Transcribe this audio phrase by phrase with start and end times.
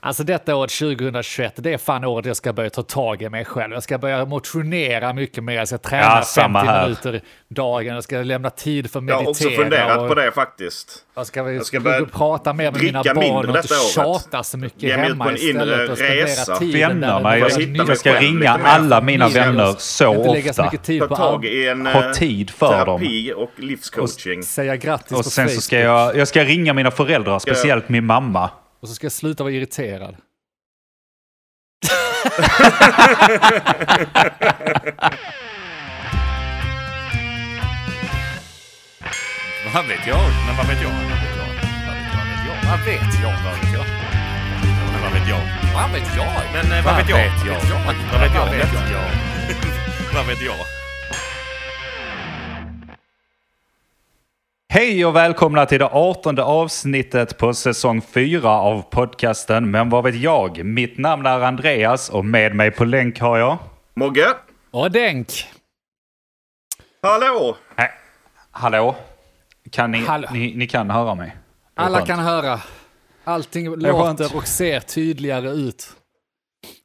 [0.00, 3.44] Alltså detta året 2021, det är fan året jag ska börja ta tag i mig
[3.44, 3.72] själv.
[3.72, 6.82] Jag ska börja motionera mycket mer, jag ska träna Ja, 50 samma här.
[6.82, 9.48] minuter dagen, jag ska lämna tid för att Jag har meditera.
[9.48, 10.98] också funderat och på det faktiskt.
[11.16, 14.82] Jag ska, jag ska börja prata mer med mina barn och inte tjata så mycket
[14.82, 15.62] Ge mig ut hemma på en istället.
[15.80, 16.58] inre och resa.
[16.60, 20.64] Vännerna, med jag, mig jag ska ringa alla mina vänner så lägga så ofta.
[20.72, 23.00] mycket tid Ta på tag i en Ha eh, tid för dem.
[23.00, 24.42] terapi och livscoaching.
[24.42, 25.62] säga grattis Och på sen så Facebook.
[25.62, 28.50] ska jag, jag ska ringa mina föräldrar, speciellt min mamma.
[28.80, 30.16] Och så ska jag sluta vara irriterad.
[39.74, 40.20] Vad vet jag?
[40.46, 40.90] Men vad vet jag?
[40.90, 41.36] Vad vet
[42.46, 42.56] jag?
[42.70, 43.34] Vad vet jag?
[43.44, 43.72] Vad vet jag?
[43.72, 43.84] Vad vet jag?
[44.92, 45.42] Men vad vet jag?
[45.74, 46.32] Vad vet jag?
[46.54, 47.18] Men eh, vad vet jag?
[47.18, 48.44] Vad vet jag?
[48.44, 49.10] Vad vet jag?
[50.14, 50.85] Vad vet jag?
[54.76, 60.14] Hej och välkomna till det 18 avsnittet på säsong 4 av podcasten Men vad vet
[60.14, 60.64] jag?
[60.64, 63.58] Mitt namn är Andreas och med mig på länk har jag...
[63.94, 64.26] Mogge,
[64.70, 65.28] Och Denk.
[67.02, 67.56] hallå!
[67.76, 67.90] Nej.
[68.50, 68.96] Hallå?
[69.70, 70.28] Kan ni, Hallå.
[70.32, 71.36] ni, ni kan höra mig?
[71.74, 72.08] Alla skönt.
[72.08, 72.60] kan höra.
[73.24, 75.86] Allting låter och ser tydligare ut.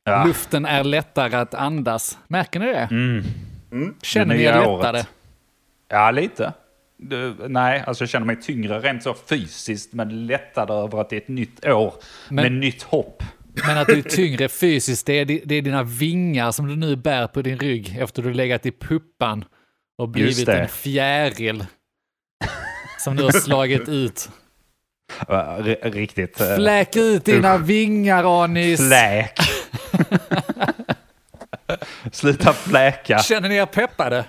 [0.04, 0.24] Ja.
[0.26, 2.18] Luften är lättare att andas.
[2.28, 2.88] Märker ni det?
[2.92, 3.96] Mm.
[4.02, 4.68] Känner Det ni er lättare?
[4.70, 5.08] året.
[5.88, 6.54] Ja, lite.
[7.04, 11.16] Du, nej, alltså jag känner mig tyngre rent så fysiskt men lättare över att det
[11.16, 11.94] är ett nytt år
[12.30, 13.24] Men- med nytt hopp.
[13.68, 16.96] Men att du är tyngre fysiskt, det är, det är dina vingar som du nu
[16.96, 19.46] bär på din rygg efter du legat i puppan
[19.98, 21.66] och blivit en fjäril.
[23.00, 24.30] Som du har slagit ut.
[25.30, 26.42] R- Riktigt.
[26.42, 28.88] eh, Fläk ut dina vingar Anis!
[28.88, 29.40] Fläk.
[32.12, 33.20] Sluta fläka.
[33.20, 34.26] Känner ni er peppade?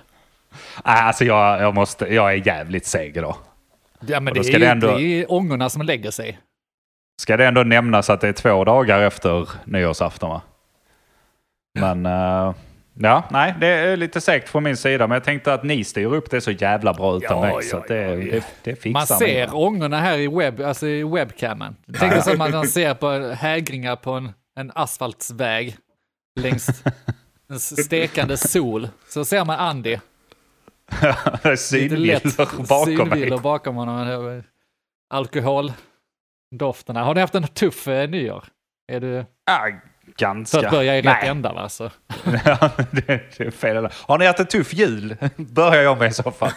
[0.83, 3.37] Alltså jag, jag, måste, jag är jävligt seg idag.
[4.07, 6.39] Ja men det är, det ändå- det är ångorna som lägger sig.
[7.23, 10.43] Ska det ändå nämnas att det är två dagar efter nyårsafton va?
[11.79, 12.55] Men eh,
[12.95, 15.07] ja, nej, det är lite segt från min sida.
[15.07, 17.53] Men jag tänkte att ni styr upp det så jävla bra utan Ja, mig.
[17.55, 18.33] ja, så det, ja, ja.
[18.33, 21.77] det, det fixar Man ser ångorna här i, webb, alltså i webcamen.
[21.99, 25.77] Tänk dig som att man ser på hägringar på en, en asfaltsväg
[26.41, 26.83] längs
[27.51, 28.89] en stekande sol.
[29.09, 29.99] Så ser man Andy.
[31.59, 33.41] Synvillor bakom synvillor mig.
[33.41, 34.43] bakom honom.
[35.15, 37.05] Alkoholdofterna.
[37.05, 38.45] Har ni haft en tuff eh, nyår?
[38.93, 39.69] Är du Ja,
[40.05, 40.59] för ganska.
[40.59, 41.29] att börja i rätt Nej.
[41.29, 41.69] ända va?
[41.69, 41.85] Så.
[42.45, 43.89] Ja, det, är fel.
[43.93, 45.17] Har ni haft en tuff jul?
[45.37, 46.53] Börjar jag med i så fall.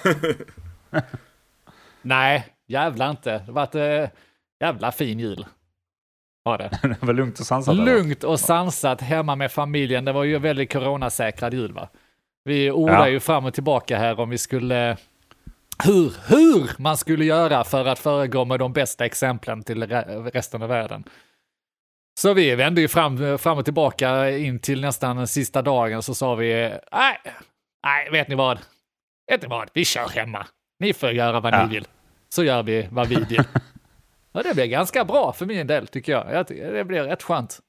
[2.01, 3.31] Nej, jävla inte.
[3.31, 4.09] Det har varit eh,
[4.59, 5.45] jävla fin jul.
[6.43, 6.79] Var det.
[6.81, 7.75] Det var lugnt och sansat.
[7.75, 10.05] Lugnt och sansat hemma med familjen.
[10.05, 11.89] Det var ju väldigt coronasäkrad jul va?
[12.45, 13.09] Vi ordade Ja.
[13.09, 14.97] ju fram och tillbaka här om vi skulle
[15.83, 20.61] hur, hur man skulle göra för att föregå med de bästa exemplen till re- resten
[20.61, 21.03] av världen.
[22.19, 26.15] Så vi vände ju fram, fram och tillbaka in till nästan den sista dagen så
[26.15, 26.53] sa vi
[26.91, 27.17] nej,
[27.85, 28.59] nej, vet ni vad?
[29.31, 29.69] Vet ni vad?
[29.73, 30.47] Vi kör hemma.
[30.79, 31.65] Ni får göra vad Ja.
[31.67, 31.87] ni vill.
[32.29, 33.43] Så gör vi vad vi vill.
[34.31, 36.45] Och det blev ganska bra för min del tycker jag.
[36.47, 37.59] det blev rätt skönt.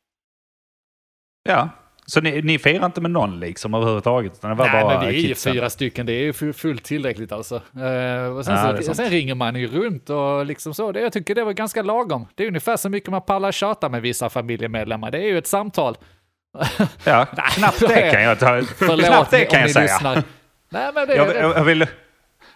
[1.42, 1.68] Ja.
[2.08, 4.32] Så ni, ni firar inte med någon liksom överhuvudtaget?
[4.34, 6.06] Utan det var Nej, bara men vi är ju fyra stycken.
[6.06, 7.54] Det är ju fu- fullt tillräckligt alltså.
[7.56, 10.92] Eh, och sen, Ja, så, sen ringer man ju runt och liksom så.
[10.92, 12.26] Det, jag tycker det var ganska lagom.
[12.34, 15.10] Det är ungefär så mycket man pallar tjata med vissa familjemedlemmar.
[15.10, 15.96] Det är ju ett samtal.
[17.04, 18.46] Ja, knappt det kan jag ta.
[18.78, 19.82] Förlåt knappt det om kan jag ni säga.
[19.84, 20.22] lyssnar.
[20.68, 21.86] Nej, men det, Jag, jag, jag vill,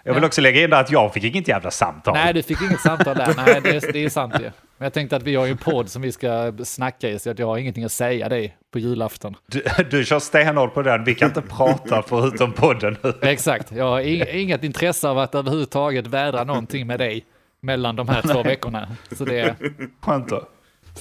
[0.04, 2.14] jag vill också lägga in att jag fick inget jävla samtal.
[2.14, 3.34] Nej, du fick inget samtal där.
[3.36, 4.50] Nej, det, är- det är sant ju.
[4.78, 7.30] Men jag tänkte att vi har ju en podd som vi ska snacka i, så
[7.30, 9.36] att jag har ingenting att säga dig på julafton.
[9.46, 11.04] Du, du kör stenhårt på den.
[11.04, 13.12] Vi kan inte prata förutom podden nu.
[13.22, 17.24] Exakt, jag har ing- inget intresse av att överhuvudtaget vädra någonting med dig
[17.62, 18.88] mellan de här två veckorna.
[19.12, 19.54] Så det,
[20.02, 20.48] Skönt då.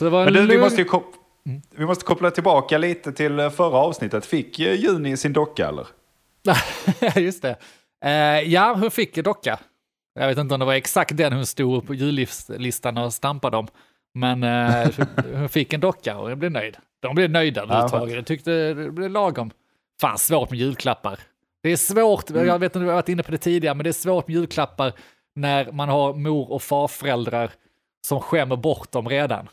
[0.02, 1.16] Men du, vi måste ju kop-
[1.76, 4.26] vi måste koppla tillbaka lite till eh, förra avsnittet.
[4.26, 5.88] Fick eh, Juni sin docka eller?
[7.20, 7.56] Just det.
[8.06, 9.60] Eh, ja, hon fick en docka.
[10.20, 13.68] Jag vet inte om det var exakt den hon stod på jullistan och stampade om.
[14.14, 14.88] Men eh,
[15.34, 16.78] hon fick en docka och jag blev nöjd.
[17.02, 18.16] De blev nöjda överhuvudtaget.
[18.16, 19.52] Jag tyckte det blev lagom.
[20.02, 21.20] Fan svårt med julklappar.
[21.64, 22.48] Det är svårt, Mm.
[22.48, 24.28] jag vet inte om jag har varit inne på det tidigare, men det är svårt
[24.28, 24.94] med julklappar
[25.36, 27.52] när man har mor och farföräldrar
[28.08, 29.48] som skämmer bort dem redan.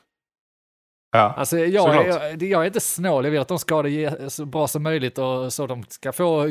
[1.13, 1.35] Ja.
[1.37, 4.45] Alltså jag, jag, jag är inte snål, jag vill att de ska ha det så
[4.45, 6.47] bra som möjligt och så de ska få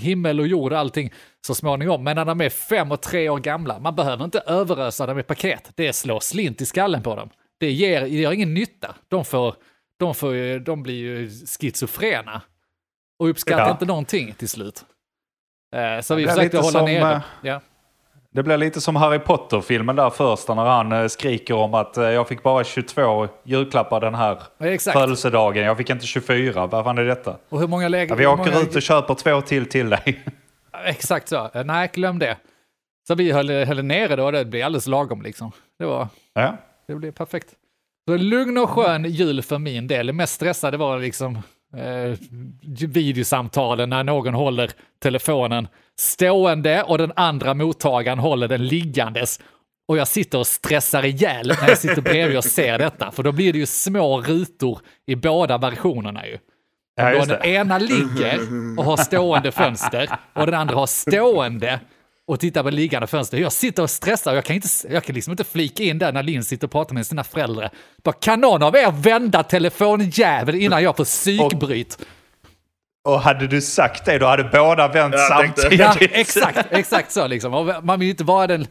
[0.00, 1.12] himmel och jord och allting
[1.46, 2.04] så småningom.
[2.04, 5.26] Men när de är fem och tre år gamla, man behöver inte överösa dem med
[5.26, 5.70] paket.
[5.74, 7.30] Det slår slint i skallen på dem.
[7.60, 8.94] Det, ger, det gör ingen nytta.
[9.08, 9.54] De, får,
[9.98, 11.30] de, får, de blir ju
[11.60, 12.42] schizofrena
[13.18, 13.70] och uppskattar Ja.
[13.70, 14.84] inte någonting till slut.
[15.76, 17.12] Eh, Så vi Det försökte hålla som, nere.
[17.14, 17.60] eh, Ja.
[18.36, 22.04] Det blir lite som Harry Potter-filmen där första när han eh, skriker om att eh,
[22.04, 25.64] jag fick bara 22 julklappar den här Ja, födelsedagen.
[25.64, 26.66] Jag fick inte 24.
[26.66, 27.36] Vad fan är detta?
[27.48, 28.08] Och hur många lägen...
[28.08, 30.24] Ja, vi åker ut och köper två till till dig.
[30.84, 31.50] Exakt så.
[31.64, 32.36] Nej, glöm det.
[33.08, 35.52] Så vi höll, höll nere då, det blev alldeles lagom liksom.
[35.78, 36.08] Det var...
[36.34, 36.56] ja.
[36.88, 37.48] Det blev perfekt.
[38.08, 40.06] Så lugn och skön jul för min del.
[40.06, 41.36] Det mest stressade var liksom
[41.76, 42.18] eh,
[42.88, 44.70] videosamtalen när någon håller
[45.02, 45.68] telefonen
[45.98, 49.40] stående och den andra mottagaren håller den liggandes.
[49.88, 53.32] Och jag sitter och stressar ihjäl när jag sitter bredvid och ser detta, för då
[53.32, 56.38] blir det ju små rutor i båda versionerna ju.
[56.96, 58.40] Ja, Då den ena ligger
[58.78, 61.80] och har stående fönster och den andra har stående
[62.26, 63.38] och tittar på liggande fönster.
[63.38, 66.12] Jag sitter och stressar och jag kan, inte, jag kan liksom inte flika in där
[66.12, 67.70] när Linn sitter och pratar med sina föräldrar.
[68.04, 71.98] Bara, kan någon av er vända telefonjäveln innan jag får psykbryt?
[73.06, 75.80] Och hade du sagt det, då hade båda vänt Jag samtidigt.
[75.80, 77.54] Ja, exakt, exakt så liksom.
[77.54, 78.66] Och man vill ju inte vara den...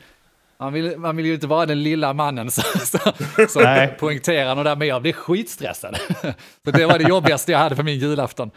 [0.59, 3.11] Man vill, man vill ju inte vara den lilla mannen som, som,
[3.49, 3.95] som Nej.
[3.99, 5.97] poängterar och där med jag blir skitstressad.
[6.65, 8.51] Så det var det jobbigaste jag hade för min julafton.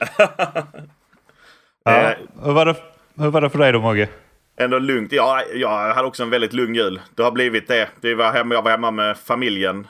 [1.84, 1.90] Ja.
[1.90, 2.76] Eh, Hur, var det,
[3.18, 4.08] hur var det för dig då Mogge?
[4.60, 5.12] Ändå lugnt.
[5.12, 7.00] Ja, jag hade också en väldigt lugn jul.
[7.14, 7.88] Det har blivit det.
[8.00, 9.86] Vi var hemma, jag var hemma med familjen.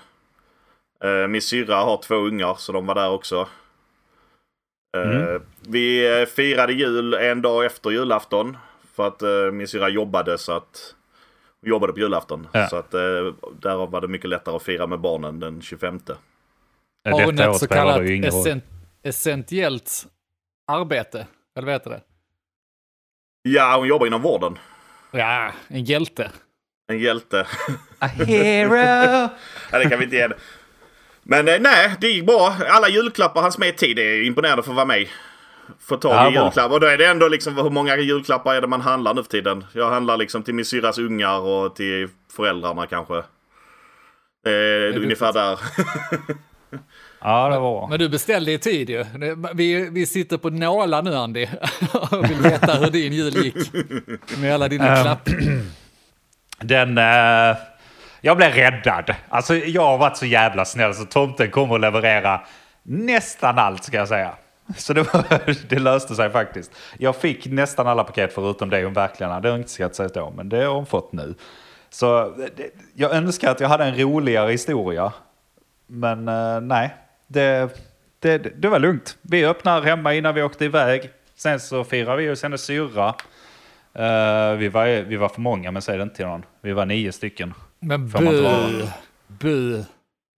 [1.05, 3.49] Eh, min syrra har två ungar, så de var där också.
[4.97, 8.57] Eh, Vi firade jul en dag efter julafton.
[8.95, 10.95] För att eh, min syrra jobbade så att
[11.63, 12.49] jobbade på julafton.
[12.53, 12.69] Ja.
[12.69, 13.01] Så att eh,
[13.63, 16.01] därav var det mycket lättare att fira med barnen den 25.
[17.05, 18.41] Har hon ett så kallat det ju ingen roll.
[18.41, 18.63] essen,
[19.03, 20.07] essentiellt
[20.67, 21.27] arbete?
[21.57, 22.01] Eller vad heter det?
[23.43, 24.59] Ja, hon jobbar inom vården.
[25.11, 26.31] Ja, en hjälte.
[26.93, 27.47] En hjälte.
[27.99, 28.75] A hero!
[29.73, 30.29] Ja, det kan vi inte ge.
[31.31, 32.57] Men eh, nej, det gick bra.
[32.69, 33.97] Alla julklappar han smet tid.
[33.97, 35.09] Det är imponerande för att vara mig.
[35.81, 36.75] Få tag Ja, i julklappar.
[36.75, 39.31] Och då är det ändå liksom hur många julklappar är det man handlar nu för
[39.31, 39.65] tiden?
[39.73, 43.17] Jag handlar liksom till min syrras ungar och till föräldrarna kanske.
[43.17, 43.23] Eh,
[44.43, 44.51] det
[44.95, 45.59] är ungefär där.
[47.21, 47.87] Ja, det var bra.
[47.91, 49.05] Men du beställde i tid ju.
[49.55, 51.47] Vi, vi sitter på nålar nu Andy
[52.11, 53.57] och vill veta hur din jul gick.
[54.39, 55.29] Med alla dina Ehm, klapp.
[56.61, 56.99] Den...
[56.99, 57.57] eh,
[58.21, 59.15] jag blev räddad.
[59.29, 62.41] Alltså jag har varit så jävla snäll så tomten kommer att leverera
[62.83, 64.35] nästan allt ska jag säga.
[64.77, 66.73] Så det, var, det löste sig faktiskt.
[66.99, 70.33] Jag fick nästan alla paket förutom det hon verkligen hade önskat sig då.
[70.37, 71.35] Men det har hon fått nu.
[71.91, 75.13] Så det, jag önskar att jag hade en roligare historia.
[75.87, 76.95] Men eh, nej,
[77.27, 77.79] det,
[78.19, 79.19] det, det var lugnt.
[79.23, 81.11] Vi öppnar hemma innan vi åkte iväg.
[81.37, 83.15] Sen så firar vi hos hennes syrra.
[83.99, 86.45] Uh, vi, var, vi var för många, men säg det inte till någon.
[86.61, 87.55] Vi var nio stycken.
[87.81, 88.89] Men får man inte bu,
[89.27, 89.85] bu.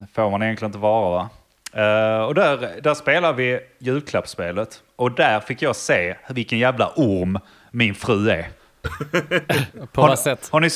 [0.01, 1.29] Det får man egentligen inte vara va?
[1.73, 4.83] Eh, och där, där spelar vi julklappsspelet.
[4.97, 7.39] Och där fick jag se vilken jävla orm
[7.71, 8.49] min fru är.
[9.93, 10.49] På Har, vad sätt?
[10.53, 10.69] har, ni,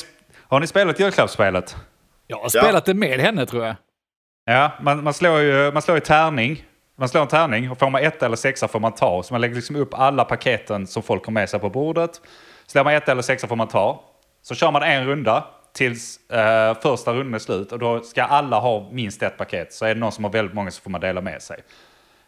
[0.48, 1.76] har ni spelat julklappsspelet?
[2.26, 3.76] Jag har spelat det med henne tror jag.
[4.44, 6.64] Ja, man, man, slår ju, man slår ju tärning.
[6.98, 9.22] Man slår en tärning och får man ett eller sexa får man ta.
[9.22, 12.20] Så man lägger liksom upp alla paketen som folk har med sig på bordet.
[12.66, 14.04] Slår man ett eller sexa får man ta.
[14.42, 17.72] Så kör man en runda tills eh, första rundan är slut.
[17.72, 19.72] Och då ska alla ha minst ett paket.
[19.72, 21.60] Så är det någon som har väldigt många så får man dela med sig.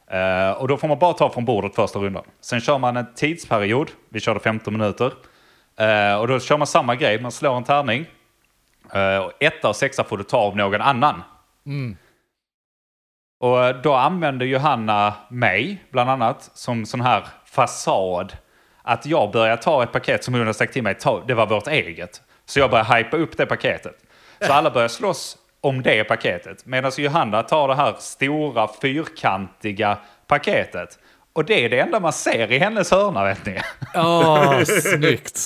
[0.07, 2.25] Eh, och då får man bara ta från bordet första rundan.
[2.41, 3.91] Sen kör man en tidsperiod.
[4.09, 5.13] Vi körde 15 minuter.
[5.77, 7.21] Eh, och då kör man samma grej.
[7.21, 8.07] Man slår en tärning.
[8.93, 11.23] Eh, och etta och sexa får du ta av någon annan.
[13.41, 18.37] Och eh, då använde Johanna mig, bland annat, som sån här fasad.
[18.83, 21.47] Att jag började ta ett paket som hon hade sagt till mig, ta, det var
[21.47, 22.23] vårt eget.
[22.47, 23.97] Så jag började hypa upp det paketet.
[24.41, 26.67] Så alla började slåss om det paketet.
[26.67, 30.99] Medan Johanna tar det här stora fyrkantiga paketet.
[31.33, 33.61] Och det är det enda man ser i hennes hörna, vet ni.
[33.95, 35.41] Åh, snyggt.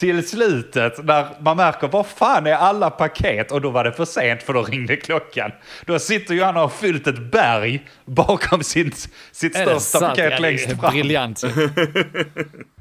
[0.00, 3.52] Till slutet, när man märker vad fan är alla paket?
[3.52, 5.52] Och då var det för sent för då ringde klockan.
[5.84, 9.98] Då sitter Johanna och fyllt ett berg bakom sitt, sitt största?
[10.00, 10.92] Ja, paket längst fram.
[10.92, 11.42] Briljant.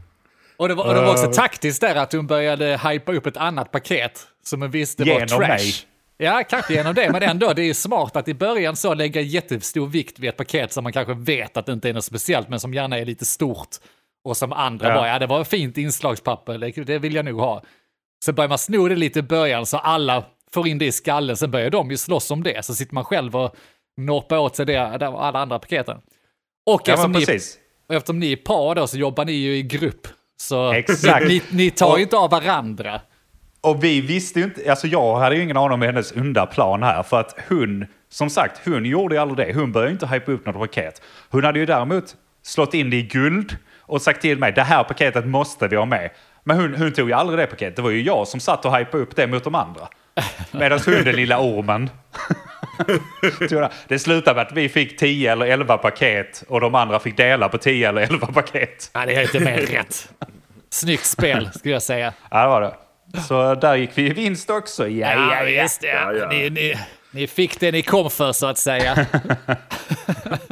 [0.59, 3.37] Och det, var, och det var också taktiskt där att hon började hypa upp ett
[3.37, 5.47] annat paket som hon visste var trash.
[5.47, 5.73] mig.
[6.17, 9.21] Ja, kanske genom det, men ändå, det är ju smart att i början så lägga
[9.21, 12.49] jättestor vikt vid ett paket som man kanske vet att det inte är något speciellt,
[12.49, 13.67] men som gärna är lite stort.
[14.23, 14.95] Och som andra Ja.
[14.95, 17.63] bara, ja det var fint inslagspapper, det- det vill jag nog ha.
[18.25, 21.37] Sen börjar man sno det lite i början så alla får in det i skallen,
[21.37, 23.55] sen börjar de ju slåss om det, så sitter man själv och
[24.01, 25.97] norpar åt sig det, alla andra paketen.
[26.65, 27.25] Och Ja, eftersom ni
[27.89, 30.07] och eftersom ni är par då så jobbar ni ju i grupp.
[30.41, 31.27] Så Exakt.
[31.27, 33.01] Ni, ni, tar ju inte av varandra.
[33.61, 37.03] Och vi visste ju inte, alltså jag hade ju ingen aning om hennes underplan här.
[37.03, 39.53] För att hon, som sagt, hon gjorde ju aldrig det.
[39.53, 41.01] Hon började ju inte hypa upp något paket.
[41.29, 44.83] Hon hade ju däremot slått in det i guld och sagt till mig, det här
[44.83, 46.09] paketet måste vi ha med.
[46.43, 47.75] Men hon, hon tog ju aldrig det paketet.
[47.75, 49.87] Det var ju jag som satt och hypade upp det mot de andra.
[50.51, 51.89] Medan hon, den lilla ormen,
[53.87, 53.99] det.
[53.99, 57.57] slutade med att vi fick 10 eller 11 paket och de andra fick dela på
[57.57, 58.91] 10 eller 11 paket.
[58.93, 60.09] Ja, det är inte mer rätt.
[60.69, 62.13] Snyggt spel, skulle jag säga.
[62.31, 62.73] Ja, det var det.
[63.21, 64.87] Så där gick vi i vinst också.
[64.87, 65.63] Ja, ja, ja.
[65.63, 65.83] visst.
[65.83, 65.89] Ja.
[65.89, 66.29] Ja, ja.
[66.29, 66.75] Ni, ni,
[67.11, 68.95] ni fick det ni kom för, så att säga.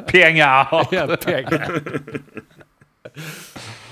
[0.08, 0.88] Pengar!
[0.92, 1.82] Ja, pengar.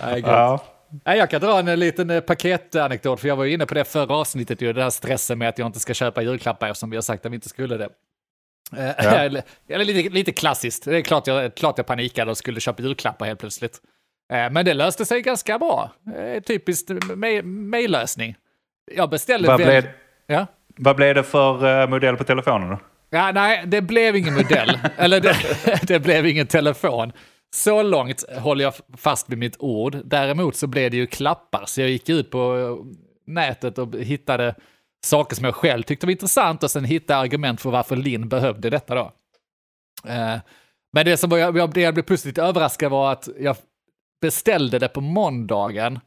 [0.01, 0.31] Nej, gott.
[0.31, 0.75] Ja.
[1.03, 4.61] Jag kan dra en liten eh, paketanekdot, för jag var inne på det förra avsnittet,
[4.61, 7.25] ju, den här stressen med att jag inte ska köpa julklappar eftersom vi har sagt
[7.25, 7.89] att vi inte skulle det.
[8.77, 12.59] Eh, Eller, eller lite, lite klassiskt, det är klart jag, klart jag panikade och skulle
[12.59, 13.81] köpa julklappar helt plötsligt.
[14.33, 15.91] Eh, Men det löste sig ganska bra.
[16.17, 16.89] Eh, Typiskt
[17.43, 18.35] mejllösning.
[18.95, 19.47] Jag beställde...
[19.47, 19.87] Vad, blev,
[20.27, 20.47] Ja?
[20.77, 22.79] vad blev det för eh, modell på telefonen då?
[23.09, 24.79] Ja, nej, det blev ingen modell.
[24.97, 25.35] Eller det,
[25.87, 27.11] det blev ingen telefon.
[27.55, 29.97] Så långt håller jag fast vid mitt ord.
[30.05, 32.95] Däremot så blev det ju klappar, så jag gick ut på eh,
[33.33, 34.55] nätet och hittade
[35.05, 38.69] saker som jag själv tyckte var intressant och sen hittade argument för varför Linn behövde
[38.69, 39.12] detta då.
[40.07, 40.39] Eh,
[40.93, 43.55] men det som var, jag, det jag blev plötsligt överraskad var att jag
[44.21, 46.00] beställde det på måndagen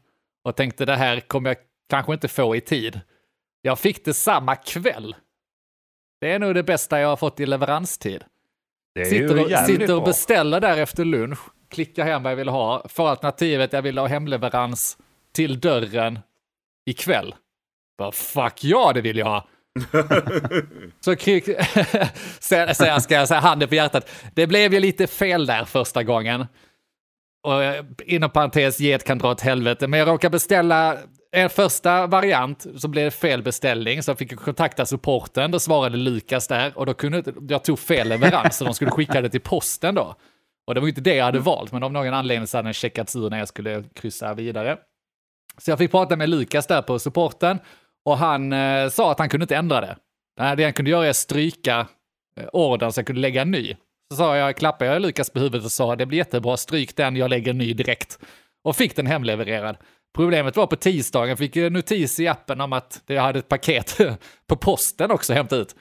[0.43, 1.57] och tänkte det här kommer jag
[1.89, 2.99] kanske inte få i tid.
[3.61, 5.15] Jag fick det samma kväll.
[6.21, 8.23] Det är nog det bästa jag har fått i leveranstid.
[9.05, 11.39] Sitter och, sitter och beställer där efter lunch,
[11.69, 14.97] klickar hem vad jag vill ha, får alternativet jag vill ha hemleverans
[15.33, 16.19] till dörren
[16.85, 17.35] ikväll.
[17.97, 19.47] Bara fuck ja, det vill jag ha.
[20.99, 21.43] Så krig...
[22.39, 26.03] sen, sen ska jag säga handen på hjärtat, det blev ju lite fel där första
[26.03, 26.45] gången.
[27.43, 30.97] Och eh, inom parentes, get kan dra åt helvete, men jag råkade beställa
[31.31, 35.97] en första variant så blev det fel beställning, så jag fick kontakta supporten, då svarade
[35.97, 39.41] Lukas där och då kunde jag tog fel leverans så de skulle skicka det till
[39.41, 40.15] posten då.
[40.67, 42.73] Och det var inte det jag hade valt, men av någon anledning så hade den
[42.73, 44.77] checkats ur när jag skulle kryssa vidare.
[45.57, 47.59] Så jag fick prata med Lukas där på supporten
[48.05, 49.95] och han eh, sa att han kunde inte ändra det.
[50.55, 51.87] Det han kunde göra är att stryka
[52.37, 53.75] eh, ordern så jag kunde lägga en ny.
[54.11, 57.15] Så sa jag, klappade jag Lukas på huvudet och sa det blir jättebra, stryk den,
[57.15, 58.19] jag lägger en ny direkt.
[58.63, 59.77] Och fick den hemlevererad.
[60.15, 63.97] Problemet var på tisdagen, fick jag notis i appen om att jag hade ett paket
[64.47, 65.75] på posten också hämtat ut.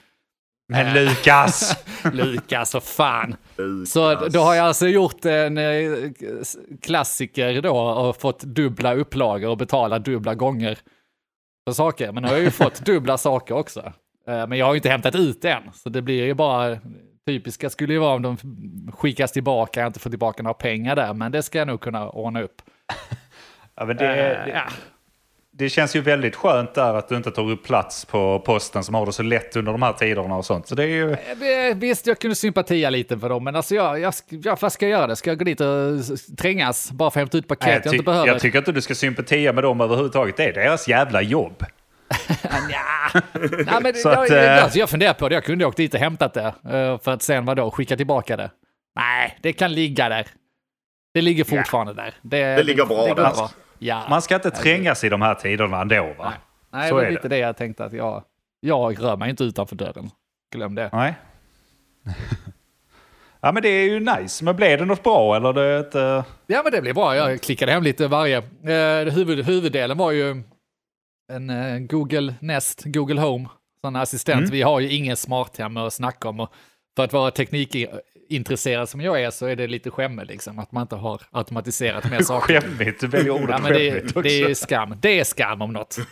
[0.73, 1.85] Men Lukas!
[2.13, 3.37] Lukas, och fan.
[3.87, 6.11] Så då har jag alltså gjort en eh,
[6.83, 10.79] klassiker då och fått dubbla upplagor och betala dubbla gånger
[11.69, 12.13] för saker.
[12.13, 13.81] Men nu har jag ju fått dubbla saker också.
[14.29, 16.79] Eh, Men jag har ju inte hämtat ut än, så det blir ju bara
[17.27, 18.37] typiska skulle ju vara om de
[18.93, 22.11] skickas tillbaka, jag inte får tillbaka några pengar där, men det ska jag nog kunna
[22.11, 22.63] ordna upp.
[23.79, 24.63] Ja, men det, Eh, det, ja.
[25.53, 28.95] det känns ju väldigt skönt där att du inte tar upp plats på posten som
[28.95, 30.69] har det så lätt under de här tiderna och sånt.
[30.69, 31.13] Så det är ju...
[31.13, 34.73] Eh, Visst, jag kunde sympatia lite för dem, men alltså jag, jag, sk- ja, vad
[34.73, 35.07] ska jag göra?
[35.07, 35.17] Det?
[35.17, 35.67] Ska jag gå dit och
[36.39, 38.27] trängas bara för att hämta ut paket Nej, jag, jag, inte behöver?
[38.27, 40.37] jag tycker inte du ska sympatia med dem överhuvudtaget.
[40.37, 41.65] Det är deras jävla jobb.
[42.43, 43.23] Nja.
[43.67, 45.77] Nej, men Så jag, att, jag, eh, alltså jag funderar på det, jag kunde åkt
[45.77, 48.51] dit och hämtat det eh, för att sen vadå, skicka tillbaka det.
[48.97, 50.27] Nej, det kan ligga där.
[51.15, 52.15] Det ligger fortfarande där.
[52.23, 53.31] Det, Det ligger bra det, går där.
[53.35, 53.51] bra.
[53.79, 54.07] Ja.
[54.11, 56.33] Man ska inte trängas i de här tiderna ändå va?
[56.73, 57.29] Nej, så det var är lite det.
[57.29, 58.25] det jag tänkte att jag,
[58.61, 60.11] jag rör mig inte utanför dörren.
[60.53, 60.91] Glöm det.
[60.93, 61.15] Nej.
[63.41, 64.45] ja men det är ju nice.
[64.45, 65.53] Men blev det något bra eller?
[65.53, 66.25] Det inte...
[66.47, 67.17] Ja, men det blev bra.
[67.17, 68.39] Jag klickade hem lite varje.
[68.39, 70.43] Eh, huvud, huvuddelen var ju
[71.33, 73.49] en eh, Google Nest, Google Home,
[73.81, 74.39] sån assistent.
[74.39, 74.51] Mm.
[74.51, 76.41] Vi har ju ingen smarthem att snacka om.
[76.41, 76.53] Och
[76.97, 77.31] för att vara
[78.29, 82.11] teknikintresserad som jag är så är det lite skämme liksom, att man inte har automatiserat
[82.11, 82.61] mer saker.
[82.61, 83.01] Skämmigt.
[83.01, 84.21] Du väljer ordet Ja, men det, skämmigt också.
[84.23, 84.95] det är skam.
[85.01, 85.99] Det är skam om något.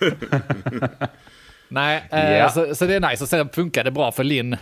[1.69, 2.49] Nej, eh, Ja.
[2.49, 3.25] så, så det är nice.
[3.25, 4.59] Och sen funkar det bra för Linn eh,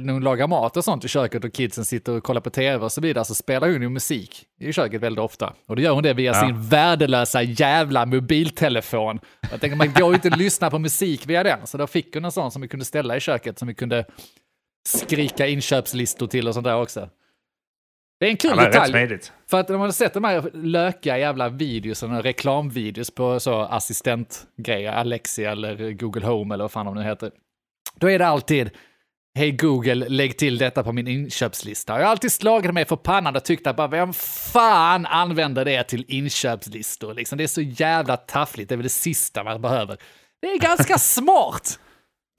[0.00, 2.84] när hon lagar mat och sånt i köket och kidsen sitter och kollar på tv
[2.84, 5.52] och så vidare så spelar hon ju musik i köket väldigt ofta.
[5.68, 6.40] Och då gör hon det via Ja.
[6.40, 9.18] sin värdelösa jävla mobiltelefon.
[9.50, 12.14] Jag tänker man går ju inte att lyssna på musik via den, så då fick
[12.14, 14.04] hon en sån som vi kunde ställa i köket som vi kunde
[14.88, 17.08] skrika inköpslistor till och sånt där också.
[18.20, 19.18] Det är en kul Ja, detalj.
[19.50, 23.60] För att när man har sett de här lökiga jävla videos, och reklamvideos på så
[23.60, 27.30] assistentgrejer, Alexia eller Google Home eller vad fan de nu heter.
[27.94, 28.70] Då är det alltid,
[29.34, 31.92] hej Google, lägg till detta på min inköpslista.
[31.92, 34.12] Jag har alltid slagit mig för pannan och tyckt att bara, vem
[34.52, 37.14] fan använder det till inköpslistor?
[37.14, 39.96] Liksom, det är så jävla taffligt, det är väl det sista man behöver.
[40.42, 41.78] Det är ganska smart.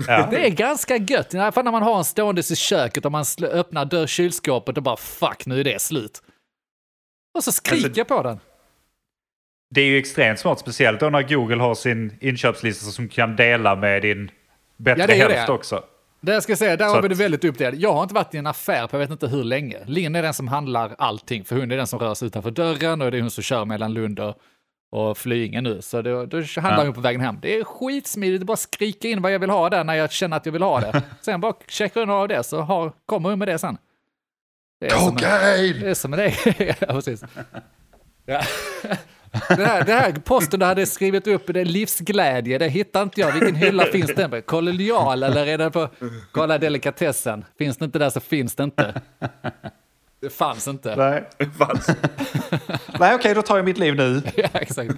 [0.08, 0.28] Ja.
[0.32, 3.12] Det är ganska gött, i alla fall när man har en ståendes i köket och
[3.12, 6.22] man öppnar dörr kylskåpet och bara fuck, nu är det slut.
[7.38, 8.40] Och så skriker Alltså- jag på den.
[9.76, 13.76] Det är ju extremt smart, speciellt då när Google har sin inköpslista som kan dela
[13.76, 14.32] med din
[14.78, 15.54] bättre Ja, det hälft det.
[15.54, 15.84] också.
[16.22, 17.80] Det jag ska säga, där Så har vi det väldigt uppdelat.
[17.80, 19.78] Jag har inte varit i en affär på jag vet inte hur länge.
[19.86, 23.02] Linn är den som handlar allting, för hon är den som rör sig utanför dörren
[23.02, 24.36] och det är hon som kör mellan Lund och,
[24.92, 25.82] och Flyinge nu.
[25.82, 27.38] Så då, då handlar jag på vägen hem.
[27.42, 30.38] Det är skitsmidigt, är bara skrika in vad jag vill ha där när jag känner
[30.38, 31.02] att jag vill ha det.
[31.22, 33.78] Sen bara checkar jag av det så har, kommer jag med det sen.
[34.80, 36.36] Det är det är som med dig.
[36.80, 37.24] ja, precis.
[38.26, 38.42] Ja.
[39.32, 43.22] Det här, det här posten du hade skrivit upp, det är livsglädje, det hittar inte
[43.22, 43.32] jag.
[43.32, 44.42] Vilken hylla finns den på?
[44.42, 45.90] Kolonial eller är det på
[46.32, 47.46] Kolla delikatessen?
[47.58, 49.02] Finns det inte där så finns det inte.
[50.22, 50.96] Det fanns inte.
[50.96, 51.88] Nej, Fanns.
[53.00, 54.22] Nej okej, då tar jag mitt liv nu.
[54.36, 54.94] Ja, exakt.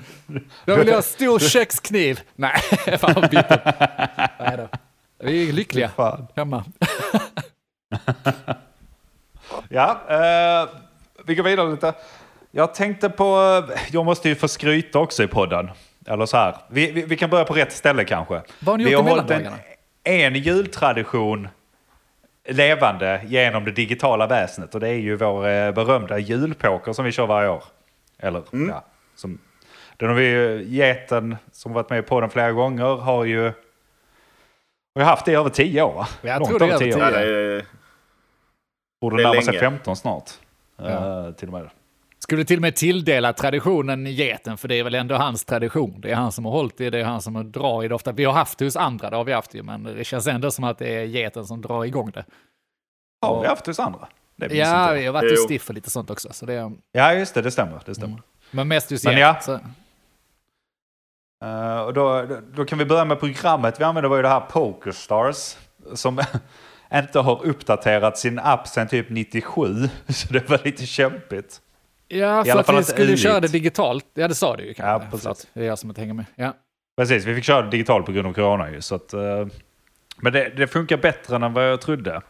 [0.65, 2.21] Då vill jag ha stor kökskniv.
[2.35, 2.61] Nej,
[2.99, 3.61] fan vad bittert.
[4.39, 4.67] Nej då.
[5.19, 6.27] Vi är lyckliga Fan.
[6.35, 6.63] hemma.
[9.69, 10.69] Ja, eh,
[11.25, 11.93] vi går vidare lite.
[12.51, 15.69] Jag tänkte på, jag måste ju få skryta också i podden.
[16.05, 18.33] Eller så här, vi, vi, vi kan börja på rätt ställe kanske.
[18.59, 19.53] Vad har ni vi gjort har i hållit en,
[20.03, 21.47] en jultradition
[22.49, 27.11] levande genom det digitala väsendet och det är ju vår eh, berömda julpoker som vi
[27.11, 27.63] kör varje år.
[28.19, 28.85] Eller ja,
[29.15, 29.39] som,
[29.97, 33.51] den har vi ju, geten som varit med i podden flera gånger har ju
[34.95, 36.07] vi har haft det i över tio år va?
[36.21, 37.19] Jag Långt tror det är över Ja, tio.
[37.19, 37.65] det är,
[39.01, 39.59] Borde närma sig länge.
[39.59, 40.31] 15 snart.
[40.77, 41.27] Ja.
[41.27, 41.69] Eh, till och med.
[42.23, 46.01] Skulle till och med tilldela traditionen geten, för det är väl ändå hans tradition.
[46.01, 47.87] Det är han som har hållit i det, det är han som har drar i
[47.87, 48.11] det ofta.
[48.11, 50.51] Vi har haft det hos andra, det har vi haft ju, men det känns ändå
[50.51, 52.25] som att det är geten som drar igång det.
[53.21, 54.07] Har vi haft hos andra?
[54.35, 55.13] Det Ja, inte vi jag.
[55.13, 55.43] har varit i Jo.
[55.43, 56.33] stiff och lite sånt också.
[56.33, 57.41] Så det är, ja, just det.
[57.41, 57.81] Det stämmer.
[57.85, 58.21] Det stämmer.
[58.51, 59.17] men mest Men geten.
[59.19, 59.39] ja.
[59.41, 59.59] Så,
[61.45, 63.79] Eh, och då, då, då kan vi börja med programmet.
[63.79, 65.55] Vi använder var ju det här Pokerstars.
[65.93, 66.21] Som
[66.93, 69.89] inte har uppdaterat sin app sedan typ 97.
[70.09, 71.61] Så det var lite kämpigt.
[72.17, 74.05] Ja, I för alla att vi skulle köra det digitalt.
[74.13, 75.05] Ja, det sa du ju kanske.
[75.05, 75.21] Ja, precis.
[75.23, 76.25] Förlåt, det är jag som inte hänger med.
[76.35, 76.53] Ja.
[76.97, 78.81] Precis, vi fick köra det digitalt på grund av corona ju.
[78.81, 79.47] Så att, eh,
[80.17, 82.21] men det, det funkar bättre än vad jag trodde.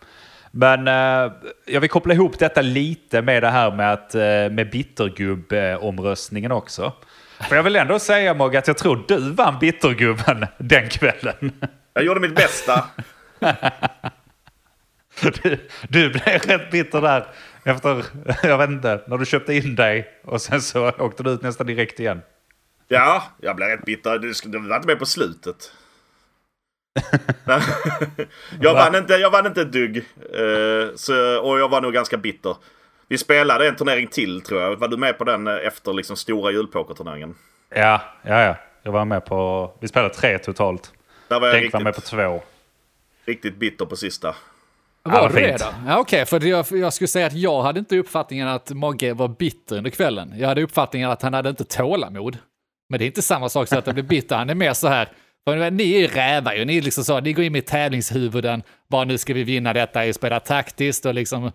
[0.52, 1.34] Men eh,
[1.66, 4.22] jag vill koppla ihop detta lite med det här med, att, eh,
[4.52, 6.94] med bittergubb-omröstningen också.
[7.50, 11.52] För jag vill ändå säga Mogge att jag tror du vann bittergubben den kvällen.
[11.94, 12.86] jag gjorde mitt bästa.
[15.44, 17.26] Du, du blev rätt bitter där
[17.64, 18.06] efter,
[18.48, 21.68] jag vet inte, när du köpte in dig och sen så åkte du ut nästan
[21.68, 22.22] direkt igen.
[22.88, 24.20] Ja, jag blev rätt bitter.
[24.20, 25.72] Du var inte med på slutet.
[28.60, 29.98] jag, vann inte, jag vann inte ett dugg.
[29.98, 32.56] eh, så, och jag var nog ganska bitter.
[33.08, 34.76] Vi spelade en turnering till tror jag.
[34.76, 37.36] Var du med på den eh, efter liksom stora julpokerturneringen?
[37.70, 38.56] Ja, ja, ja.
[38.84, 40.92] Jag var med på, vi spelade tre totalt.
[41.28, 42.42] Där var jag Denk var med på riktigt, två.
[43.26, 44.36] riktigt bitter på sista.
[45.04, 45.66] Var du det då?
[45.88, 49.28] Ja, Okej, för jag, jag skulle säga att jag hade inte uppfattningen att Mogge var
[49.28, 50.34] bitter under kvällen.
[50.38, 52.38] Jag hade uppfattningen att han hade inte tålamod.
[52.90, 54.36] Men det är inte samma sak som att jag blir bitter.
[54.36, 55.08] Han är mer så här,
[55.46, 56.66] för ni är ju rävar ju.
[56.66, 58.64] Ni, är liksom så, ni går in med tävlingshuvuden.
[58.90, 61.52] Bara nu ska vi vinna detta, spela taktiskt och liksom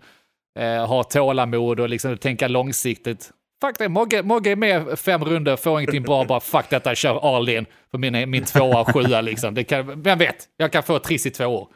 [0.59, 3.31] eh, ha tålamod och liksom tänka långsiktigt.
[3.61, 7.37] Fuck det, Mogge, Mogge är med fem runder, får ingenting bra, bara fuck detta, kör
[7.37, 9.53] all in för min, min tvåa och sjua liksom.
[9.53, 11.67] Det kan, vem vet, jag kan få triss i två år.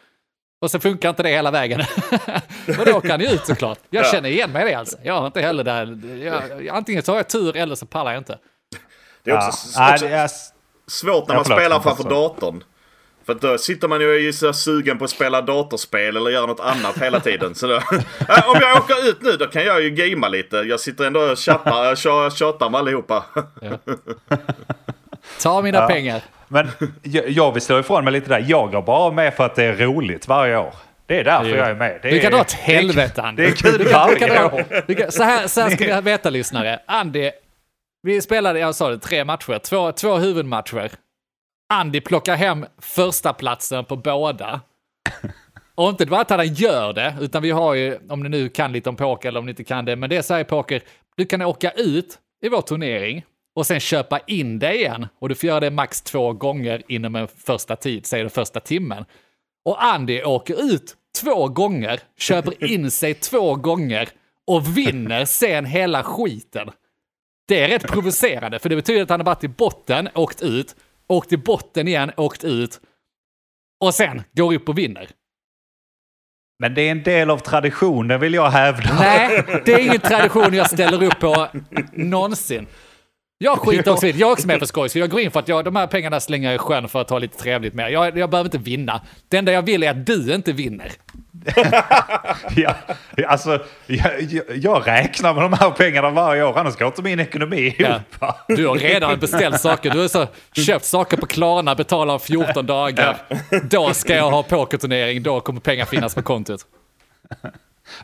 [0.64, 1.82] Och så funkar inte det hela vägen.
[2.80, 3.80] och då åker han ju ut såklart.
[3.90, 4.12] Jag Ja.
[4.12, 4.98] känner igen mig i det alltså.
[5.04, 6.00] Jag har inte heller där.
[6.62, 8.38] Jag, antingen så har jag tur eller så pallar jag inte.
[9.24, 9.48] Det är Ja.
[9.48, 10.30] också, Ja, också det är,
[10.88, 12.64] svårt när Ja, man förlåt, spelar framför datorn.
[13.26, 16.46] För då sitter man ju och är så sugen på att spela datorspel eller göra
[16.46, 17.56] något annat hela tiden.
[17.56, 17.76] Så då,
[18.30, 20.58] Äh, om jag åker ut nu då kan jag ju gamea lite.
[20.58, 23.24] Jag sitter ändå och chattar, jag tjatar med allihopa.
[25.42, 25.88] Ta mina Ja.
[25.88, 26.22] pengar.
[26.54, 26.68] Men
[27.02, 28.46] jag, jag vill slå ifrån mig lite där.
[28.48, 30.74] Jag går bara med för att det är roligt varje år.
[31.06, 32.00] Det är därför jag är med.
[32.02, 33.44] Det Du kan dra åt helvete Andy.
[33.44, 34.84] det är kul Du kan- du varje dra- år.
[34.88, 36.80] du kan- Så här, så här ska ni veta lyssnare.
[36.86, 37.32] Andy,
[38.04, 39.60] vi spelade, jag sa det, tre matcher.
[39.60, 40.92] Två, två huvudmatcher.
[41.74, 44.62] Andy plockar hem första platsen på båda.
[45.76, 48.72] Och inte bara att han gör det, utan vi har ju, om ni nu kan
[48.72, 50.44] lite om poker eller om ni inte kan det, men det är så här i
[50.44, 50.82] poker,
[51.18, 53.24] du kan åka ut i vår turnering
[53.56, 55.08] och sen köpa in det igen.
[55.20, 58.60] Och du får göra det max två gånger inom en första tid, säg den första
[58.60, 59.06] timmen.
[59.66, 64.10] Och Andy åker ut två gånger, köper in sig två gånger
[64.48, 66.70] och vinner sen hela skiten.
[67.48, 70.76] Det är rätt provocerande, för det betyder att han har varit i botten, åkt ut,
[71.08, 72.80] åkt i botten igen, åkt ut
[73.80, 75.10] och sen går upp och vinner.
[76.60, 78.96] Men det är en del av traditionen vill jag hävda.
[79.00, 81.48] Nej, det är ingen tradition jag ställer upp på
[81.94, 82.68] någonsin.
[83.44, 84.20] Jag skiter också i det.
[84.20, 85.88] Jag är också med för skoj, så jag går in för att jag, de här
[85.88, 87.92] pengarna slänger jag i sjön för att ha lite trevligt med.
[87.92, 89.02] Jag, jag behöver inte vinna.
[89.28, 90.92] Det enda jag vill är att du inte vinner.
[92.56, 92.76] Ja,
[93.28, 94.12] alltså, jag,
[94.56, 97.88] jag, räknar med de här pengarna varje år, annars går inte min ekonomi Ja.
[97.90, 98.02] ihop.
[98.22, 98.36] va?
[98.48, 99.90] Du har redan beställt saker.
[99.90, 103.18] Du har så köpt saker på Klarna, betalar om 14 dagar.
[103.64, 106.62] Då ska jag ha pokerturnering, då kommer pengar finnas på kontot.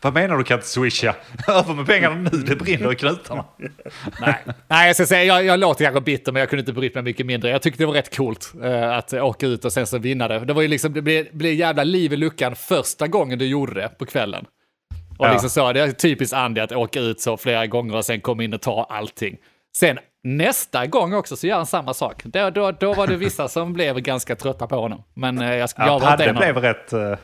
[0.01, 1.15] Vad menar du kan inte swisha?
[1.47, 3.45] Över med pengarna nu, det brinner i knutarna.
[4.21, 4.35] Nej,
[4.67, 7.03] Nej jag ska säga, jag, jag låter kanske bitter, men jag kunde inte brytt mig
[7.03, 7.49] mycket mindre.
[7.49, 10.39] Jag tyckte det var rätt coolt eh, att åka ut och sen så vinna det.
[10.39, 13.73] Det var ju liksom, det blev, blev jävla liv i luckan första gången du gjorde
[13.81, 14.45] det på kvällen.
[15.17, 15.31] Och Ja.
[15.31, 18.43] liksom så, det är typiskt Andy att åka ut så flera gånger och sen komma
[18.43, 19.37] in och ta allting.
[19.77, 22.21] Sen nästa gång också så gör han samma sak.
[22.23, 25.03] Då, då, då var det vissa som blev ganska trötta på honom.
[25.13, 26.53] Men eh, jag, jag Ja, var inte en av dem.
[26.53, 26.93] blev rätt...
[26.93, 27.17] eh,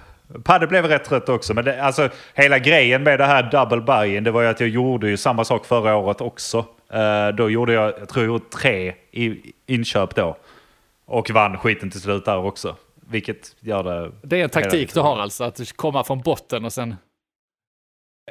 [0.43, 4.19] Padde blev rätt trött också, men det, alltså, hela grejen med det här double buy
[4.19, 6.65] det var ju att jag gjorde ju samma sak förra året också.
[6.93, 10.37] Eh, då gjorde jag, jag tror jag gjorde tre i, inköp då.
[11.05, 12.75] Och vann skiten till slut där också.
[13.09, 14.11] Vilket gör det...
[14.21, 16.95] Det är en taktik du har alltså, att komma från botten och sen...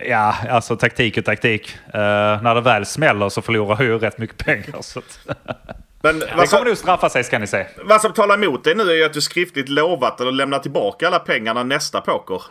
[0.08, 1.76] Ja, alltså taktik och taktik.
[1.86, 4.82] Eh, när det väl smäller så förlorar jag ju rätt mycket pengar.
[4.82, 5.26] Så att,
[6.04, 7.66] Men det vad kommer nog straffa sig ska ni se.
[7.84, 11.06] vad som talar emot dig nu är ju att du skriftligt lovat att lämna tillbaka
[11.06, 12.42] alla pengarna nästa poker.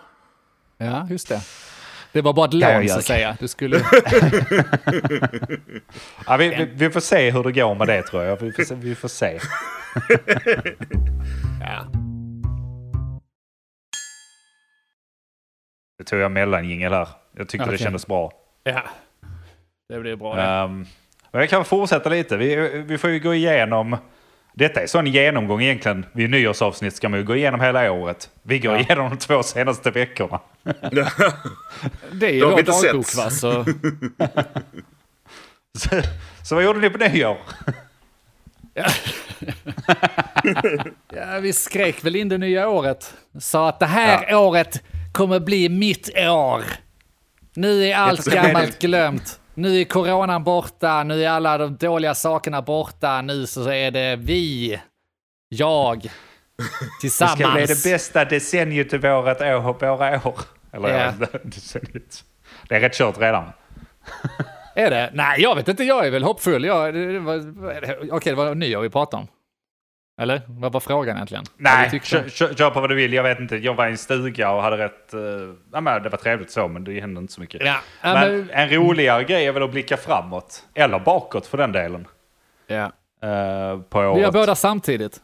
[0.77, 1.41] Ja, just det.
[2.11, 3.37] Det var bara ett lån så att säga.
[3.39, 3.77] Du skulle...
[6.27, 8.41] Ja, vi, vi, vi får se hur det går med det tror jag.
[8.41, 8.75] Vi får se.
[8.75, 9.39] Vi får se.
[11.61, 11.85] ja.
[15.99, 17.07] Nu tog jag mellangingel här.
[17.37, 17.77] Jag tyckte Okej.
[17.77, 18.31] det kändes bra.
[18.63, 18.83] ja.
[19.89, 20.63] Det blir bra det.
[20.63, 20.87] Um, men
[21.41, 22.37] jag kan fortsätta lite.
[22.37, 22.55] Vi,
[22.87, 23.97] vi får ju gå igenom...
[24.55, 26.05] Detta är sån genomgång egentligen.
[26.11, 28.29] Vid nyårsavsnitt ska man ju gå igenom hela året.
[28.43, 28.79] Vi går Ja.
[28.79, 30.39] igenom de två senaste veckorna.
[32.11, 33.65] Det är ju vår dagbok va, så...
[35.77, 36.01] Så,
[36.43, 37.37] så vad gjorde ni på nyår?
[38.75, 38.85] Ja.
[41.15, 43.13] ja, vi skrek väl in det nya året.
[43.39, 46.63] Sa att det här året kommer bli mitt år.
[47.55, 49.39] Nu är allt gammalt glömt.
[49.55, 53.21] Nu är coronan borta, nu är alla de dåliga sakerna borta.
[53.21, 54.79] Nu så är det vi,
[55.49, 56.09] jag, Det
[57.01, 57.39] tillsammans.
[57.39, 60.39] ska bli det bästa decenniet i vårat år, våra år.
[60.71, 61.27] Eller ja.
[61.43, 62.23] decenniet.
[62.69, 63.43] Det är rätt kört redan.
[64.75, 65.09] Är det?
[65.13, 65.83] Nej, jag vet inte.
[65.83, 66.63] Jag är väl hoppfull.
[66.63, 67.19] Jag, det, det
[67.81, 67.97] det?
[68.11, 69.27] okej, det var nyår vi pratade om.
[70.21, 70.41] Eller?
[70.47, 71.43] Vad var frågan egentligen?
[71.57, 73.13] Nej, kör, kör, kör på vad du vill.
[73.13, 73.55] Jag vet inte.
[73.57, 75.13] Jag var i en stuga och hade rätt...
[75.13, 77.61] Uh, ja, men det var trevligt så, men det hände inte så mycket.
[77.65, 80.63] Ja, Men men, en roligare grej är väl att blicka framåt.
[80.73, 82.07] Eller bakåt för den delen.
[82.67, 82.83] ja.
[83.27, 84.17] eh, på året.
[84.17, 85.21] Vi gör båda samtidigt.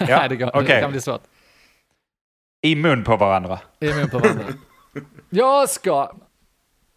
[0.00, 0.80] Ja, Nej, det, går, det okej.
[0.80, 1.22] kan bli svårt.
[2.62, 3.58] I mun på varandra.
[3.80, 4.44] Är med på varandra.
[5.30, 6.12] Jag ska...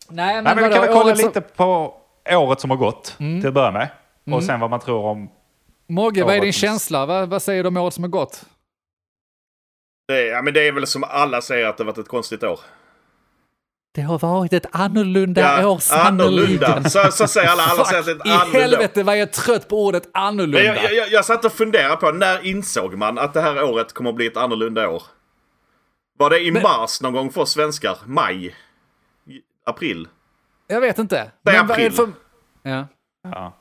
[0.10, 1.94] Nej, men, Nej, men vi kan väl kolla som- lite på
[2.32, 3.40] året som har gått Mm.
[3.42, 3.90] till att börja med.
[4.28, 4.38] Mm.
[4.38, 5.30] Och sen vad man tror om...
[5.89, 7.06] Mogge, vad är din känsla?
[7.06, 8.45] Vad, vad säger du om året som har gått?
[10.08, 12.60] Det, ja, men det är väl som alla säger att det varit ett konstigt år.
[13.95, 16.84] Det har varit ett annorlunda Ja, år annorlunda.
[16.89, 17.63] Så, så säger alla.
[17.63, 18.62] Alla säger att det är ett i annorlunda år.
[18.62, 20.63] helvete vad jag är trött på ordet Men annorlunda.
[20.84, 24.10] jag, jag, jag satt och funderade på när insåg man att det här året kommer
[24.10, 25.04] att bli ett annorlunda år?
[26.17, 27.97] Var det i Men- mars någon gång för oss svenskar?
[28.06, 28.45] Maj?
[28.45, 30.08] I- April?
[30.67, 31.32] Jag vet inte.
[31.43, 31.91] Det är Men april.
[31.91, 32.12] för...
[32.63, 32.88] Ja.
[33.23, 33.59] Ja.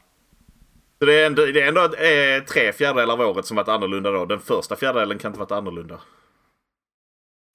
[0.98, 4.10] Så det är ändå, det är ändå eh, tre fjärdedelar av året som varit annorlunda
[4.10, 4.24] då.
[4.24, 6.00] Den första fjärdedelen kan inte varit annorlunda.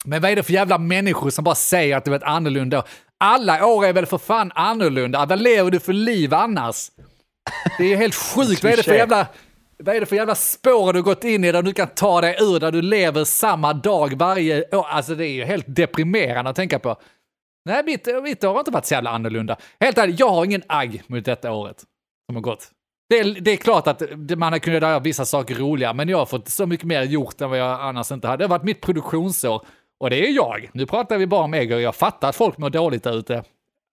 [0.06, 2.84] Men vad är det för jävla människor som bara säger att det var ett annorlunda?
[3.18, 5.26] Alla år är väl för fan annorlunda?
[5.26, 6.92] Vad lever du för liv annars?
[7.78, 8.64] Det är ju helt sjukt.
[8.64, 9.28] Vad är det för jävla...
[9.78, 12.38] Vad är det för jävla spår du gått in i där du kan ta dig
[12.40, 14.86] ur, där du lever samma dag varje år?
[14.88, 16.96] Alltså det är ju helt deprimerande att tänka på.
[17.66, 19.58] Nej, mitt, mitt år har inte varit så jävla annorlunda.
[19.80, 21.84] Helt ärligt, jag har ingen agg mot detta året
[22.26, 22.72] som har gått.
[23.14, 24.02] Det är, det är klart att
[24.38, 27.42] man har kunnat göra vissa saker roliga, men jag har fått så mycket mer gjort
[27.42, 28.38] än vad jag annars inte hade.
[28.38, 29.66] Det har varit mitt produktionsår
[30.00, 30.70] och det är jag.
[30.74, 33.44] Nu pratar vi bara om ägg och jag fattar att folk mår dåligt där ute.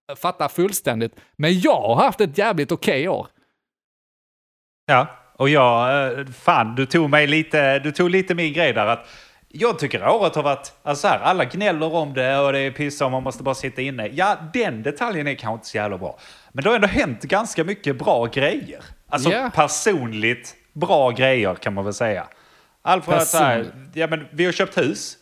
[0.07, 1.13] Jag fattar fullständigt.
[1.37, 3.27] Men jag har haft ett jävligt okej år.
[4.87, 5.07] Ja,
[5.37, 6.05] och jag...
[6.19, 7.79] Eh, fan, du tog mig lite...
[7.79, 9.09] Du tog lite min grej där att...
[9.49, 10.73] Jag tycker året har varit...
[10.83, 13.83] Alltså här, alla gnäller om det och det är piss och man måste bara sitta
[13.83, 14.07] inne.
[14.13, 16.19] Ja, den detaljen är kanske inte så jävla bra.
[16.53, 18.85] Men det har ändå hänt ganska mycket bra grejer.
[19.11, 19.51] Alltså Ja.
[19.55, 22.27] personligt bra grejer kan man väl säga.
[22.83, 23.97] Allt från att så här, Personligt.
[23.97, 25.17] ja men vi har köpt hus.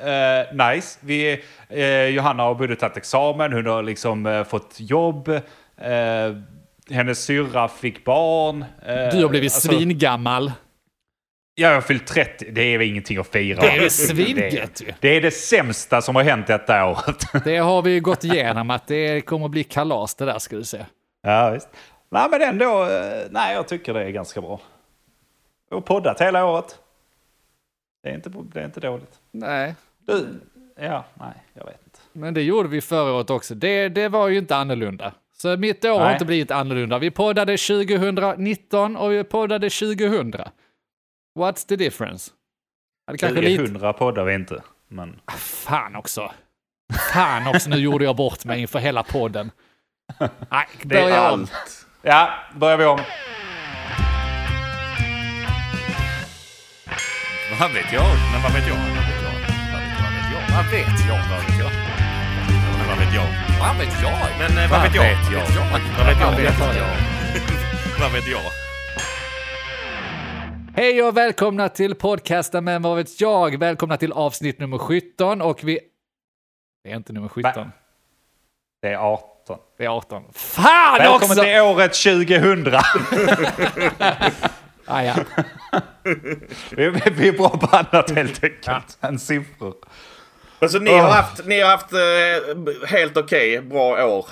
[0.00, 0.98] Eh, nice.
[1.02, 5.40] Vi, eh, Johanna har både tagit examen, hon har liksom eh, fått jobb.
[6.90, 8.64] Hennes syrra fick barn.
[9.12, 10.52] Du har blivit alltså, svingammal.
[11.54, 12.50] Ja, jag har fyllt 30.
[12.52, 13.60] Det är väl ingenting att fira.
[13.60, 14.86] Det är svingött ju.
[14.86, 17.44] det, det är det sämsta som har hänt detta året.
[17.44, 20.78] Det har vi gått igenom, att det kommer bli kalas det där ska du se.
[21.22, 21.68] ja, visst.
[22.14, 22.82] Nej, men ändå.
[22.84, 24.60] eh, Nej, jag tycker det är ganska bra.
[25.70, 26.78] Och poddat hela året.
[28.02, 29.18] Det är inte, det är inte dåligt.
[29.30, 30.40] Nej, Du,
[30.76, 31.98] ja, nej, jag vet inte.
[32.12, 33.54] men det gjorde vi förra året också.
[33.54, 35.12] Det, det var ju inte annorlunda.
[35.36, 36.12] Så mitt år har Nej.
[36.12, 36.98] inte blivit annorlunda.
[36.98, 40.32] Vi poddade 2019 och vi poddade 2000.
[41.38, 42.30] What's the difference?
[43.12, 43.62] Det kanske lite...
[43.62, 44.62] 100 poddar vi inte.
[44.88, 46.32] Men Fan också.
[47.12, 49.50] Fan också, nu gjorde jag bort mig inför hela podden.
[50.50, 51.18] Nej, Det är.
[51.18, 51.83] Allt.
[52.06, 53.00] Ja, börjar vi om.
[57.60, 58.04] Vad vet jag?
[58.32, 58.76] Men vad vet jag?
[60.56, 61.18] Vad vet jag?
[61.28, 61.70] Vad vet jag?
[62.88, 63.26] Vad vet jag?
[63.60, 64.18] Vad vet jag?
[64.38, 65.04] Men vad vet jag?
[65.04, 65.70] Eh, vad vet jag?
[65.98, 66.30] Vad vet jag?
[66.30, 66.86] Vad vet jag?
[68.00, 68.40] Vad vet jag?
[70.76, 73.58] Hej och välkomna till podcasten Men vad vet jag?
[73.58, 75.80] Välkomna till avsnitt nummer 17 och vi...
[76.84, 77.52] Det är inte nummer 17.
[77.54, 77.70] Va?
[78.82, 79.33] Det är 18.
[79.78, 80.22] Det är 18.
[80.34, 81.42] Fan Välkommen också!
[81.42, 82.74] till året 2000.
[84.86, 85.14] Ah, ja.
[86.70, 89.74] vi, vi är bra på annat helt enkelt än siffror.
[90.58, 94.26] Alltså ni har haft, ni har haft eh, helt okej, bra år.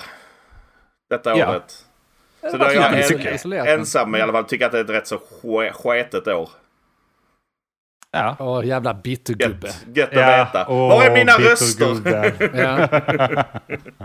[1.09, 1.49] Detta Ja.
[1.49, 1.85] året.
[2.51, 2.83] Så då är jag
[3.43, 3.67] jag.
[3.67, 4.43] en, ensam i alla fall.
[4.43, 6.49] Tycker att det är ett rätt så ske- sketet år.
[8.15, 8.35] Ja.
[8.39, 9.67] Åh, jävla bittergubbe.
[9.67, 10.15] Gött, gött att
[10.47, 10.65] veta.
[10.67, 12.33] åh, Var är mina röster?
[12.57, 12.87] Ja.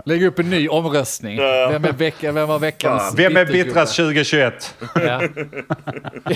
[0.05, 1.37] Lägg upp en ny omröstning.
[1.37, 3.13] Vem, är vecka, vem var veckans.
[3.17, 4.75] Vem är bittrast 2021?
[4.95, 5.21] Ja.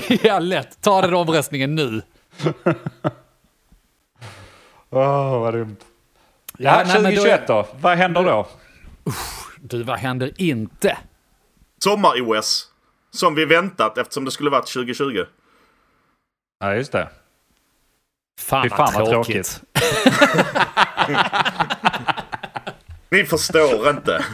[0.23, 0.81] ja, lätt.
[0.81, 2.01] Ta den omröstningen nu.
[4.89, 5.75] Åh, vad dumt.
[6.57, 7.67] Ja, Ja, nej, men då är- 2021 då?
[7.81, 8.47] Vad händer då?
[9.61, 10.97] Du, vad händer inte?
[11.83, 12.69] Sommar-OS.
[13.11, 15.23] Som vi väntat eftersom det skulle varit 2020.
[16.59, 17.07] Ja, just det.
[18.39, 19.61] Fan, fan vad tråkigt.
[23.11, 24.25] Ni förstår inte.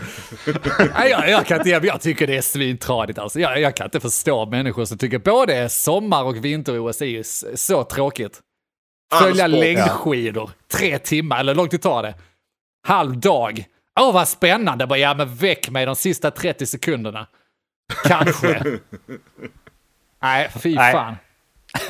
[0.94, 3.40] Nej, jag, jag, kan inte, jag, tycker det är svintradigt alltså.
[3.40, 7.24] Jag, jag kan inte förstå människor som tycker både sommar och vinter-OS är
[7.56, 8.40] så tråkigt.
[9.14, 12.14] Följa längdskidor, tre timmar, eller hur långt det tar det?
[12.88, 13.66] Halv dag.
[14.00, 14.88] Åh, vad spännande.
[14.88, 17.28] Bara, ja, men väck mig de sista 30 sekunderna.
[18.06, 18.64] Kanske.
[20.22, 20.94] Nej, fy Nej.
[20.94, 21.16] fan.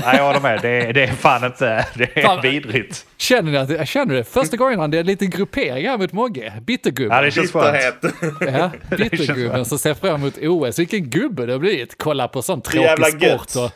[0.05, 0.61] Nej, jag håller med.
[0.61, 1.85] Det är, det är fan inte...
[1.95, 2.41] Det är Fan.
[2.41, 3.05] vidrigt.
[3.17, 4.23] Känner ni att jag känner det?
[4.23, 6.53] Första gången det är en liten gruppering här mot Mogge.
[6.61, 7.17] Bittergubben.
[7.17, 8.01] Ja, det känns skönt.
[8.01, 8.55] Bitterhet.
[8.59, 10.79] Ja, bittergubben som ser fram emot OS.
[10.79, 11.97] Vilken gubbe det har blivit.
[11.97, 13.71] Kolla på sån jävla tråkig sport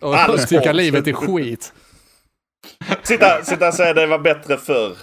[0.00, 1.72] och, och, och tycka livet är skit.
[3.02, 4.96] Sitta, sitta och säga det var bättre förr.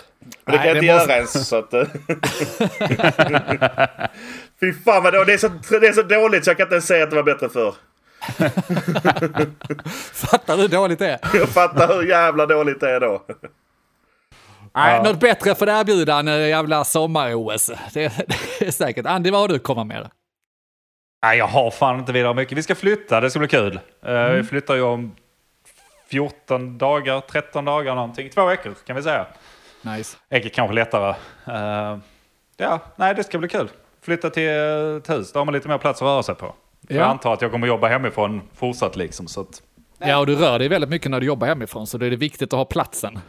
[0.46, 1.72] Men det Nej, kan jag inte det måste- göra ens så att...
[4.60, 5.48] Fy fan vad då, det, är så,
[5.80, 7.74] det är så dåligt så jag kan inte ens säga att det var bättre förr.
[10.14, 11.20] Fattar du hur dåligt det är?
[11.34, 13.22] Jag fattar hur jävla dåligt det är då.
[14.76, 17.72] Nej, något bättre för att erbjuda än eh, jävla sommar-OS.
[17.94, 18.28] Det,
[18.60, 19.06] det är säkert.
[19.06, 20.10] Andy, vad har du att komma med?
[21.24, 22.58] Nej, jag har fan inte vidare mycket.
[22.58, 23.80] Vi ska flytta, det ska bli kul.
[24.06, 24.36] Eh, Mm.
[24.36, 25.16] Vi flyttar ju om
[26.08, 28.30] 14 dagar, 13 dagar någonting.
[28.30, 29.26] Två veckor kan vi säga.
[29.82, 30.18] Nice.
[30.30, 31.16] Är kanske lättare.
[31.48, 31.98] Eh,
[32.58, 33.70] ja, nej det ska bli kul.
[34.02, 36.56] Flytta till ett hus, då har man lite mer plats att röra sig på.
[36.92, 36.98] Ja.
[37.02, 39.28] Jag antar att jag kommer jobba hemifrån fortsatt liksom.
[39.28, 39.62] Så att,
[40.00, 42.16] Ja, och du rör dig väldigt mycket när du jobbar hemifrån, så då är det
[42.16, 43.20] viktigt att ha platsen.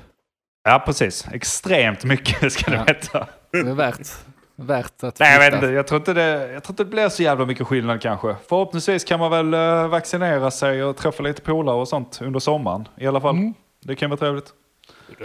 [0.64, 1.26] ja, precis.
[1.32, 2.84] Extremt mycket ska Ja.
[2.86, 3.26] du veta.
[3.52, 4.08] Det är värt,
[4.56, 5.66] värt att Nej, jag vet inte.
[5.66, 8.36] Jag tror inte, det, jag tror inte det blir så jävla mycket skillnad kanske.
[8.48, 12.88] Förhoppningsvis kan man väl eh, vaccinera sig och träffa lite polare och sånt under sommaren.
[12.98, 13.36] I alla fall.
[13.36, 13.54] Mm.
[13.84, 14.52] Det kan vara trevligt.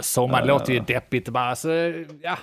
[0.00, 1.28] Sommaren låter ju deppigt.
[1.28, 1.68] Bara, så,
[2.22, 2.38] ja,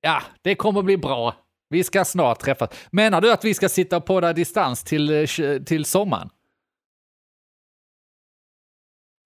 [0.00, 1.34] ja, det kommer bli bra.
[1.72, 2.70] Vi ska snart träffas.
[2.90, 6.30] Menar du att vi ska sitta och podda distans till, eh, till sommaren?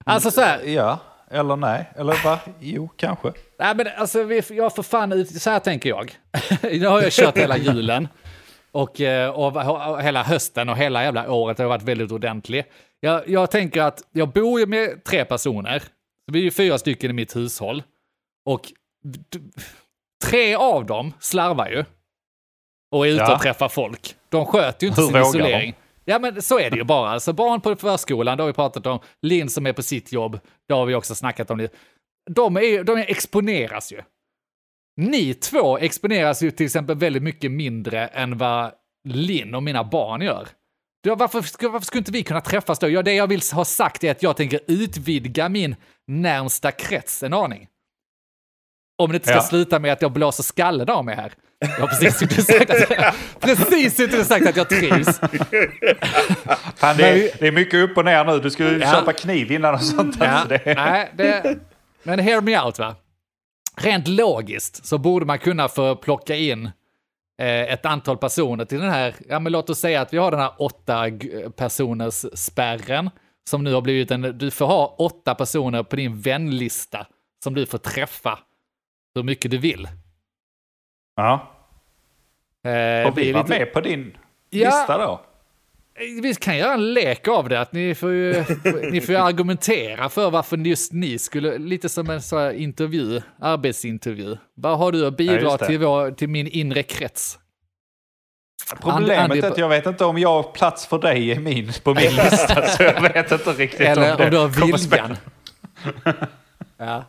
[0.04, 0.98] Alltså så här, Ja,
[1.30, 1.90] eller nej.
[1.96, 2.38] Eller va?
[2.60, 3.32] Jo, kanske.
[3.58, 4.22] nej men alltså,
[4.54, 6.18] jag får fan ut, så här tänker jag.
[6.62, 8.08] nu har jag kört hela julen.
[8.72, 9.56] Och, eh, och,
[9.90, 12.64] och hela hösten och hela jävla året har varit väldigt ordentlig.
[13.00, 15.82] Jag, jag tänker att jag bor ju med tre personer.
[16.32, 17.82] Vi är ju fyra stycken i mitt hushåll.
[18.44, 18.72] Och
[20.24, 21.84] tre av dem slarvar ju.
[22.96, 23.34] Och är ute Ja.
[23.34, 24.16] och träffar folk.
[24.28, 25.74] De sköter ju inte Hur sin isolering.
[26.04, 27.10] Ja men så är det ju bara.
[27.10, 28.98] Alltså barn på förskolan, det har vi pratat om.
[29.22, 31.58] Linn som är på sitt jobb, det har vi också snackat om.
[31.58, 31.76] lite.
[32.30, 34.00] De, är, de exponeras ju.
[34.96, 38.72] Ni två exponeras ju till exempel väldigt mycket mindre än vad
[39.08, 40.48] Linn och mina barn gör.
[41.04, 42.88] Då, varför, varför skulle inte vi kunna träffas då?
[42.88, 47.32] Ja, det jag vill ha sagt är att jag tänker utvidga min närmsta krets en
[47.32, 47.68] aning.
[49.02, 49.42] Om det inte ska Ja.
[49.42, 51.32] sluta med att jag blåser skallen av mig här.
[51.58, 55.18] Jag har precis inte sagt att, precis inte sagt att jag trivs.
[56.76, 58.38] Fan, det, är, det är mycket upp och ner nu.
[58.40, 58.92] Du skulle Ja.
[58.92, 60.16] köpa kniv innan och sånt.
[60.20, 61.58] Ja, Alltså, det, nej, det,
[62.02, 62.94] men hear me out va.
[63.80, 66.66] Rent logiskt så borde man kunna få plocka in
[67.42, 70.30] eh, ett antal personer till den här, ja men låt oss säga att vi har
[70.30, 71.04] den här åtta
[71.56, 73.10] personers spärren
[73.50, 77.06] som nu har blivit en, du får ha åtta personer på din vänlista
[77.44, 78.38] som du får träffa
[79.14, 79.88] hur mycket du vill.
[81.16, 81.52] Ja.
[82.70, 84.16] Eh, Och vi är var lite- med på din
[84.50, 84.66] Ja.
[84.66, 85.20] lista då.
[86.22, 88.32] vi kan göra en lek av det, att ni får ju,
[88.92, 93.22] ni får ju argumentera för varför just ni skulle, lite som en så här intervju,
[93.40, 94.36] arbetsintervju.
[94.54, 95.66] Vad har du att Ja, bidra det.
[95.66, 97.38] till, vår, till min inre krets?
[98.80, 101.72] Problemet Andy- är att jag vet inte om jag har plats för dig i min,
[101.82, 102.66] på min lista.
[102.66, 105.16] så jag vet inte riktigt Eller om om du har viljan.
[106.76, 107.04] ja.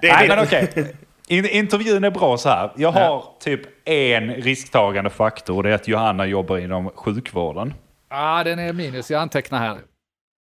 [0.00, 0.94] Det är Nej, men okej.
[1.30, 2.70] In, intervjun är bra så här.
[2.76, 7.74] Jag har typ en risktagande faktor och det är att Johanna jobbar inom sjukvården.
[8.10, 9.10] ja, den är minus.
[9.10, 9.78] Jag antecknar här.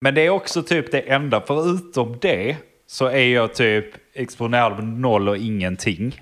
[0.01, 1.41] Men det är också typ det enda.
[1.47, 6.21] Förutom det så är jag typ exponerad med noll och ingenting.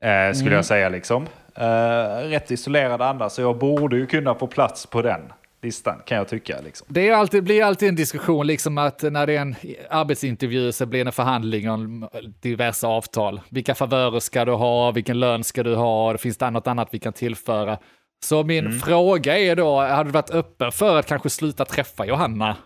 [0.00, 1.26] Eh, skulle jag säga liksom.
[1.54, 5.20] Eh, rätt isolerad annars, så jag borde ju kunna få plats på den
[5.62, 6.60] listan kan jag tycka.
[6.64, 6.86] Liksom.
[6.90, 9.54] Det är alltid, blir alltid en diskussion, liksom att när det är en
[9.90, 12.08] arbetsintervju så blir det en förhandling om
[12.40, 13.40] diverse avtal.
[13.48, 14.90] Vilka favörer ska du ha?
[14.90, 16.18] Vilken lön ska du ha?
[16.18, 17.78] Finns det något annat vi kan tillföra?
[18.24, 22.56] Så min fråga är då, har du varit öppen för att kanske sluta träffa Johanna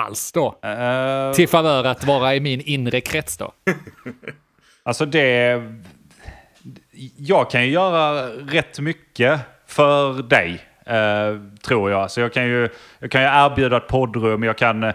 [0.00, 0.58] alls då?
[0.62, 3.52] Eh, Till favör att vara i min inre krets då?
[4.82, 5.62] Alltså det...
[7.16, 10.60] Jag kan ju göra rätt mycket för dig,
[11.62, 12.10] tror jag.
[12.10, 14.94] Så jag kan ju, jag kan ju erbjuda ett poddrum, jag kan, eh,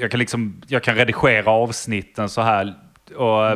[0.00, 2.74] jag kan, liksom, jag kan redigera avsnitten så här.
[3.16, 3.46] Och,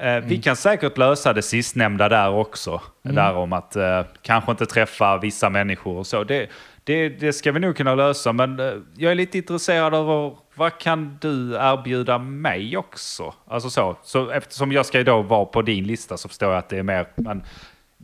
[0.00, 2.80] eh, vi kan säkert lösa det sistnämnda där också.
[3.02, 6.24] Där om att eh, kanske inte träffa vissa människor och så.
[6.24, 6.50] Det,
[6.84, 10.78] det, det ska vi nog kunna lösa, men eh, jag är lite intresserad av vad
[10.78, 13.34] kan du erbjuda mig också?
[13.46, 16.58] Alltså så, så eftersom jag ska ju då vara på din lista så förstår jag
[16.58, 17.42] att det är mer, men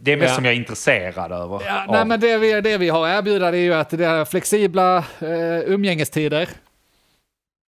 [0.03, 0.35] det är mest Ja.
[0.35, 1.63] som jag är intresserad över.
[1.67, 4.05] Ja, nej, men det vi, det vi har att erbjuda det är ju att det
[4.07, 6.49] är flexibla eh, umgängestider.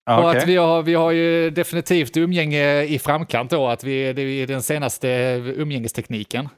[0.06, 0.42] Ja, Och okej.
[0.42, 4.48] att vi har, vi har ju definitivt umgänge i framkant då, att vi, det är
[4.48, 5.08] den senaste
[5.56, 6.50] umgängestekniken.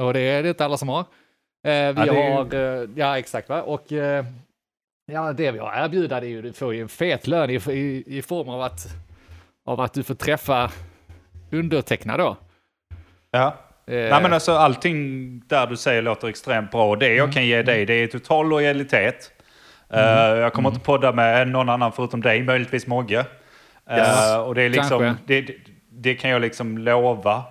[0.00, 1.00] Och det är det inte alla som har.
[1.00, 1.04] Eh,
[1.64, 4.24] vi det är ju- har, eh, ja exakt va, och eh,
[5.12, 7.50] ja, det vi har att erbjuda det är ju, du får ju en fet lön
[7.50, 8.86] i, i, i form av att,
[9.66, 10.70] av att du får träffa
[11.50, 12.36] underteckna då.
[13.30, 13.56] Ja.
[13.86, 16.88] Eh, Nej, men alltså, allting där du säger låter extremt bra.
[16.88, 17.18] Och Det Mm.
[17.18, 19.30] jag kan ge dig det är total lojalitet.
[19.92, 20.74] Eh, jag kommer Mm.
[20.76, 23.24] inte podda med någon annan förutom dig, möjligtvis Mogge.
[23.90, 24.36] Eh, Yes.
[24.46, 25.46] och det, är liksom, det,
[25.90, 27.42] det, kan jag liksom lova.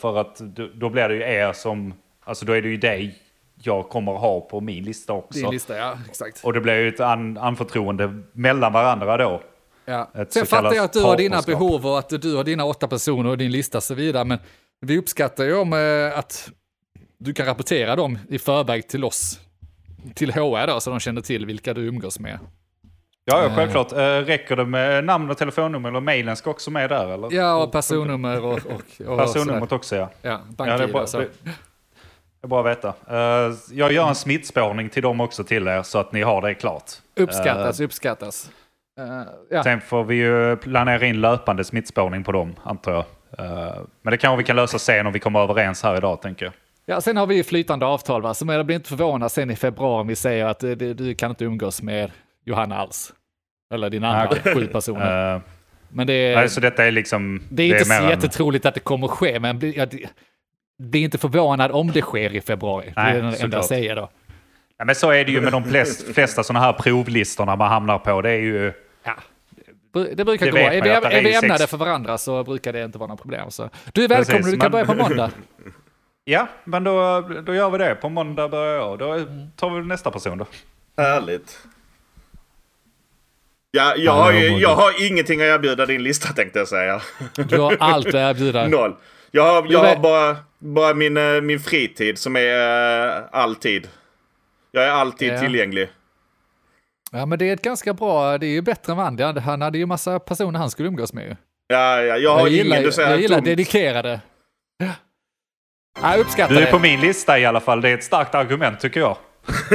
[0.00, 0.36] för att
[0.74, 1.94] då, blir det ju er som...
[2.24, 3.18] Alltså då är det ju dig
[3.62, 5.38] jag kommer ha på min lista också.
[5.40, 6.44] din lista, ja exakt.
[6.44, 9.40] Och det blir ju ett an, anförtroende mellan varandra då.
[9.84, 10.10] Ja.
[10.28, 13.30] Sen fattar jag att du har dina behov och att du har dina åtta personer
[13.30, 14.24] och din lista och så vidare.
[14.24, 14.38] Men
[14.80, 16.50] vi uppskattar ju om eh, att
[17.18, 19.40] du kan rapportera dem i förväg till oss,
[20.14, 22.38] till HR då, så de känner till vilka du umgås med.
[23.24, 23.92] Ja, ja självklart.
[23.92, 27.08] Eh, räcker det med namn och telefonnummer eller mailen ska också med där?
[27.08, 27.32] Eller?
[27.32, 30.10] Ja, och personnummer och, och, och Personnumret också ja.
[30.22, 31.28] Ja, Ja, det är bra, det,
[32.42, 32.88] är bra att veta.
[32.88, 36.54] Eh, jag gör en smittspårning till dem också till er så att ni har det
[36.54, 36.90] klart.
[37.16, 38.50] Uppskattas, uppskattas.
[38.98, 39.62] Eh, ja.
[39.62, 43.04] Sen får vi ju planera in löpande smittspårning på dem, antar jag.
[43.38, 46.44] Eh, men det kanske vi kan lösa sen om vi kommer överens här idag, tänker
[46.46, 46.52] jag.
[46.86, 48.34] ja, sen har vi ju flytande avtal, va?
[48.34, 51.14] så jag blir inte förvånad sen i februari om vi säger att eh, det, du
[51.14, 52.10] kan inte umgås med
[52.44, 53.12] Johanna alls.
[53.74, 54.54] Eller dina andra okej.
[54.54, 55.34] sju personer.
[55.34, 55.40] Eh,
[55.88, 56.48] Men det är...
[56.48, 57.42] så detta är liksom...
[57.48, 60.06] Det är inte så mer en- jättetroligt att det kommer att ske, men bli- jag
[60.78, 62.92] blir inte förvånad om det sker i februari.
[62.96, 64.10] Nej, det är det enda jag säger då.
[64.78, 67.98] Ja, men så är det ju med de flest, flesta sådana här provlistorna man hamnar
[67.98, 68.22] på.
[68.22, 68.72] Det är ju...
[69.92, 70.58] Det brukar Det gå.
[70.58, 73.20] Är man vi, är vi ämnade sex- för varandra så brukar det inte vara något
[73.20, 73.50] problem.
[73.50, 73.70] Så.
[73.92, 75.30] Du är välkommen, Precis, du kan men- börja på måndag.
[76.24, 77.94] Ja, men då, då gör vi det.
[77.94, 78.98] På måndag börjar jag.
[78.98, 79.18] Då
[79.56, 80.46] tar vi nästa person då.
[80.96, 81.58] Härligt.
[83.70, 87.00] Ja, jag, har ju, jag har ingenting att erbjuda din lista tänkte jag säga.
[87.34, 88.66] Du har allt att erbjuda.
[88.68, 88.96] Noll.
[89.30, 93.88] Jag har, jag Du har bara, bara min, eh, min fritid som är eh, alltid.
[94.72, 95.40] Jag är alltid Ja.
[95.40, 95.88] tillgänglig.
[97.12, 99.22] Ja, men det är ett ganska bra, det är ju bättre än Vandy.
[99.24, 101.24] Han hade ju massa personer han skulle umgås med.
[101.24, 101.36] ju.
[101.68, 103.44] Ja, ja, jag har Jag gillar, ingen du säger jag gillar dumt.
[103.44, 104.20] dedikerade.
[104.78, 104.88] Ja.
[106.12, 106.70] Jag uppskattar Du är det.
[106.72, 107.80] på min lista i alla fall.
[107.80, 109.16] Det är ett starkt argument tycker jag.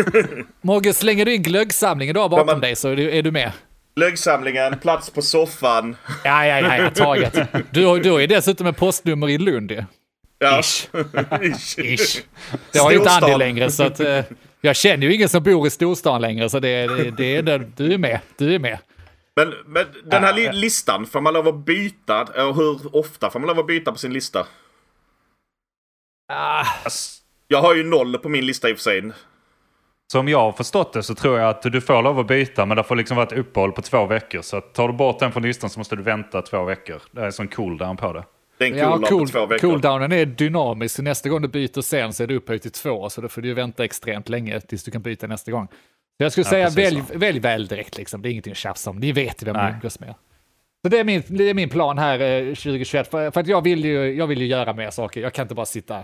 [0.62, 3.22] Mogge, slänger du in glöggsamlingen du har bakom Ja, men- dig så är du, är
[3.24, 3.52] du med.
[3.96, 5.96] Lögsamlingen, plats på soffan.
[6.24, 7.34] Ja, ja, ja, ja taget.
[7.72, 9.84] Du, du har ju dessutom ett postnummer i Lund ju.
[10.40, 10.60] Ja.
[10.60, 10.88] Ish.
[11.42, 11.80] Ish.
[11.80, 12.22] Ish.
[12.72, 14.20] Det har ju inte Andy längre, så att, eh,
[14.66, 17.74] jag känner ju ingen som bor i storstan längre, så det, det, det är den,
[17.78, 18.20] du är med.
[18.38, 18.80] Du är med.
[19.36, 22.22] Men, men den här li- listan, får man lov att byta?
[22.48, 24.48] Och hur ofta får man lov att byta på sin lista?
[26.34, 26.66] Ah,
[27.48, 29.12] Jag har ju noll på min lista i och för sig.
[30.12, 32.78] Som jag har förstått det så tror jag att du får lov att byta men
[32.78, 34.42] det får liksom vara ett uppehåll på två veckor.
[34.42, 37.02] Så tar du bort den från listan så måste du vänta två veckor.
[37.12, 38.24] Det är en sån cooldown på det.
[38.58, 39.70] Det är en Ja, cool, två veckor.
[39.70, 43.10] cooldownen är dynamisk, så nästa gång du byter sen så är det upphöjt till två,
[43.10, 45.68] så då får du vänta extremt länge tills du kan byta nästa gång.
[46.18, 47.18] Så jag skulle Ja, säga välj, så.
[47.18, 48.22] välj väl direkt, liksom.
[48.22, 50.14] det är ingenting att tjafsa om, ni vet vem ni umgås med.
[50.84, 53.62] Så det är min, det är min plan här eh, 2021, för, för att jag
[53.64, 56.04] vill, ju, jag vill ju göra mer saker, jag kan inte bara sitta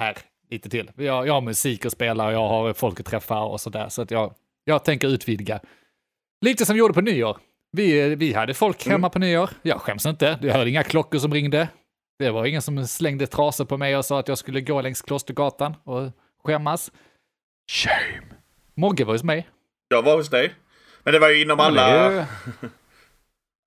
[0.00, 0.16] här
[0.50, 0.90] lite till.
[0.96, 4.02] Jag, jag har musik att spela och jag har folk att träffa och sådär, så
[4.02, 5.60] att jag, jag tänker utvidga.
[6.44, 7.36] Lite som vi gjorde på nyår.
[7.74, 9.50] Vi, vi hade folk hemma på nyår.
[9.62, 10.38] Jag skäms inte.
[10.42, 11.68] Jag hörde inga klockor som ringde.
[12.18, 15.02] Det var ingen som slängde trasor på mig och sa att jag skulle gå längs
[15.02, 16.10] Klostergatan och
[16.44, 16.92] skämmas.
[17.70, 18.26] Shame.
[18.74, 19.48] Mogge var hos mig.
[19.88, 20.54] Jag var hos dig.
[21.02, 22.24] Men det var ju inom Ja, alla, ju-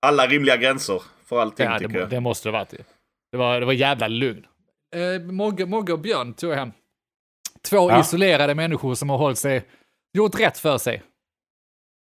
[0.06, 2.10] alla rimliga gränser för allting Ja, tycker det, jag.
[2.10, 2.74] det måste det ha varit.
[3.32, 4.46] Det var, det var jävla lugn.
[4.96, 6.72] Eh, Mogge, Mogge och Björn tog jag hem.
[7.70, 8.00] Två Ja.
[8.00, 9.62] isolerade människor som har hållit sig,
[10.12, 11.02] gjort rätt för sig.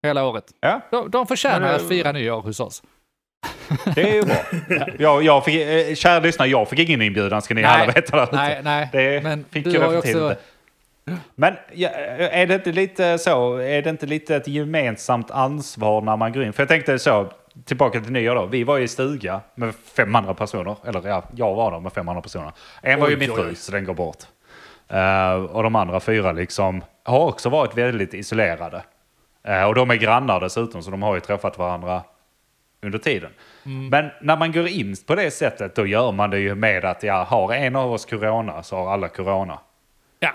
[0.02, 0.44] Hela året.
[0.60, 2.82] Ja, De, de förtjänar Men att fira nyår hos oss.
[3.94, 4.36] det är ju bra.
[4.98, 7.70] jag, jag fick, eh, kära lyssnare, jag fick ingen inbjudan ska ni Nej.
[7.70, 8.16] alla veta.
[8.16, 8.28] Där.
[8.32, 8.88] Nej, nej.
[8.92, 10.08] Det men fick du jag har ju också...
[10.08, 10.36] inte.
[11.34, 16.16] Men ja, är det inte lite så, är det inte lite ett gemensamt ansvar när
[16.16, 16.52] man går in?
[16.52, 17.28] För jag tänkte så,
[17.64, 18.46] tillbaka till nyår då.
[18.46, 20.76] Vi var i stuga med 500 personer.
[20.86, 22.52] Eller ja, jag var där med 500 personer.
[22.82, 24.22] En var ju min oj, fru, så den går bort.
[24.88, 28.82] Eh, och de andra fyra liksom har också varit väldigt isolerade.
[29.48, 32.02] Eh, och de är grannar dessutom, så de har ju träffat varandra
[32.82, 33.30] under tiden.
[33.66, 33.88] Mm.
[33.88, 37.02] Men när man går in på det sättet, då gör man det ju med att
[37.02, 39.58] ja, har en av oss corona så har alla corona.
[40.20, 40.30] Ja,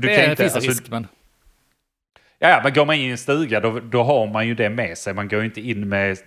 [0.00, 1.06] Du det kan är, inte, finns en alltså, risk, men...
[2.38, 4.98] Ja, men går man in i en stuga då, då har man ju det med
[4.98, 5.14] sig.
[5.14, 6.18] Man går ju inte in med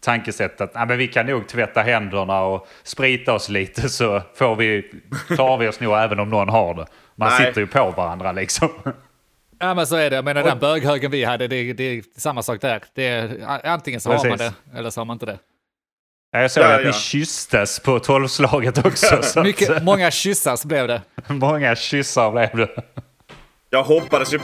[0.00, 4.56] tankesättet att "Nej, men vi kan nog tvätta händerna och sprita oss lite så får
[4.56, 4.90] vi,
[5.28, 6.86] klarar vi oss nog även om någon har det.
[7.14, 7.46] Man Nej.
[7.46, 8.68] sitter ju på varandra liksom.
[9.62, 12.42] Ja men så är det, jag menar den böghögen vi hade, det, det är samma
[12.42, 12.82] sak där.
[12.94, 14.54] Det är, antingen så har man Precis.
[14.72, 15.38] det, eller så har man inte det.
[16.32, 16.92] Jag såg Ja, att ni ja.
[16.92, 19.22] kysstes på tolvslaget också.
[19.22, 21.02] Så Mycket, att, många kyssas blev det.
[21.28, 22.82] många kyssar blev det.
[23.70, 24.40] Jag hoppades ju,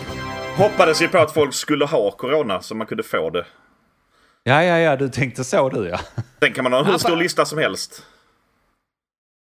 [0.56, 3.46] hoppades ju på att folk skulle ha corona så man kunde få det.
[4.42, 6.00] Ja, ja, ja, du tänkte så du ja.
[6.40, 8.02] Sen kan man ha en hur Ja, stor lista som helst.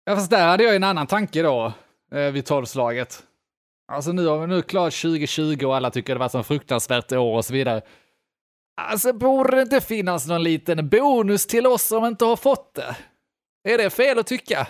[0.05, 1.73] Ja fast där hade jag en annan tanke då,
[2.15, 3.23] eh, vid tolvslaget.
[3.91, 7.35] Alltså nu har vi nu klart 2020 och alla tycker det var så fruktansvärt år
[7.37, 7.81] och så vidare.
[8.81, 12.95] Alltså borde det inte finnas någon liten bonus till oss som inte har fått det?
[13.73, 14.67] Är det fel att tycka?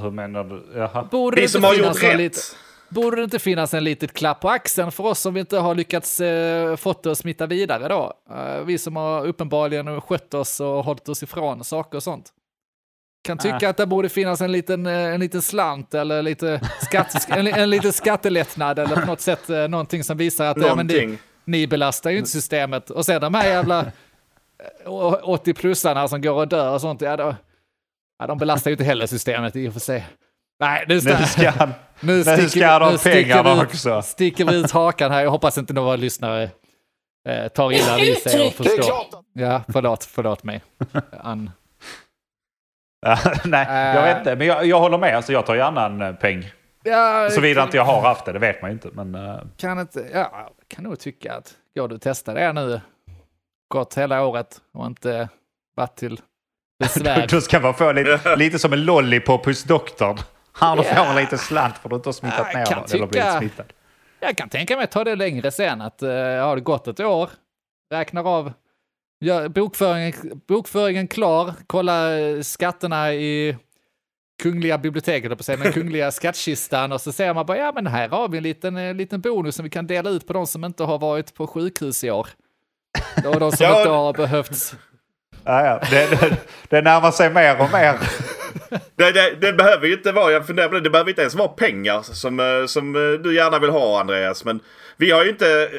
[0.00, 0.78] Hur menar du?
[0.78, 1.08] Jaha.
[1.10, 2.18] Borde Vi inte som har finnas gjort rätt.
[2.18, 2.56] lit-
[2.88, 5.74] Borde det inte finnas en litet klapp på axeln för oss som vi inte har
[5.74, 8.12] lyckats eh, fått det att smitta vidare då?
[8.30, 12.32] Eh, vi som har uppenbarligen skött oss och hållit oss ifrån saker och sånt.
[13.26, 17.26] Kan tycka att det borde finnas en liten, eh, en liten slant eller lite skatt,
[17.30, 20.86] en, en liten skattelättnad eller på något sätt eh, någonting som visar att ja, men
[20.86, 21.18] det, Någonting.
[21.44, 22.90] ni belastar ju inte systemet.
[22.90, 24.90] Och sen de här jävla eh,
[25.22, 27.34] 80-plussarna som går och dör och sånt, ja, då,
[28.18, 30.06] ja, de belastar ju inte heller systemet i och för sig.
[30.60, 31.52] Nej, nu, Nu ska
[32.00, 34.02] nu nu ska de nu sticker pengarna vi ut, också.
[34.02, 35.22] Sticker vi ut hakan här.
[35.22, 36.50] Jag hoppas inte några lyssnare
[37.28, 38.94] eh, tar illa vid sig och förstår.
[39.32, 40.62] Ja, förlåt, förlåt mig.
[41.20, 41.50] An,
[43.44, 44.36] nej, jag vet inte.
[44.36, 45.16] Men jag, jag håller med.
[45.16, 46.52] Alltså, jag tar gärna en eh, peng.
[46.82, 48.88] ja, Såvida inte jag har haft det, det vet man ju inte.
[48.92, 52.80] Men, eh, kan inte, ja, kan nog tycka att går du och testar det nu,
[53.68, 55.28] gått hela året och inte
[55.76, 56.20] varit till
[56.78, 57.26] besvär.
[57.30, 60.16] då ska man få lite, lite som en lollipop hos doktorn.
[60.52, 60.82] Han Ja.
[60.82, 63.06] får en liten slant för att du inte har smittat Jag ner kan någon, eller
[63.06, 63.66] blivit tycka- smittad.
[64.20, 67.00] Jag kan tänka mig att ta det längre sen, att uh, har det gått ett
[67.00, 67.30] år,
[67.90, 68.52] räknar av,
[69.20, 73.56] gör bokföringen, bokföringen klar, kolla eh, skatterna i
[74.42, 78.08] Kungliga biblioteket, på säga, men Kungliga skattkistan och så ser man bara, ja men här
[78.08, 80.64] har vi en liten, eh, liten bonus som vi kan dela ut på de som
[80.64, 82.28] inte har varit på sjukhus i år.
[83.26, 83.78] Och de som Ja.
[83.78, 84.74] inte har behövts.
[85.44, 85.80] Ja, ja.
[85.90, 86.36] Det, det,
[86.68, 87.94] det närmar sig mer och mer.
[88.96, 91.34] Det, det, det behöver ju inte vara, jag funderar på det, det behöver inte ens
[91.34, 92.92] vara pengar som, eh, som
[93.22, 94.44] du gärna vill ha Andreas.
[94.44, 94.60] Men
[94.96, 95.70] vi har ju inte...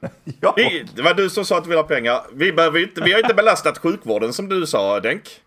[0.40, 0.54] Ja.
[0.56, 2.20] Vi, det var du som sa att du vill ha pengar.
[2.32, 5.40] Vi, behöver inte, vi har inte belastat sjukvården som du sa Denk.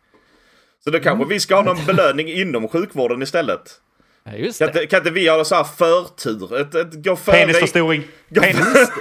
[0.83, 3.81] Så då kanske vi ska ha någon belöning inom sjukvården istället.
[4.23, 4.71] Ja, just Kan det.
[4.71, 6.61] inte, kan inte vi ha så här förtur?
[6.61, 8.03] Ett, ett, gå före, Penisförstoring.
[8.29, 8.91] gå, Penis.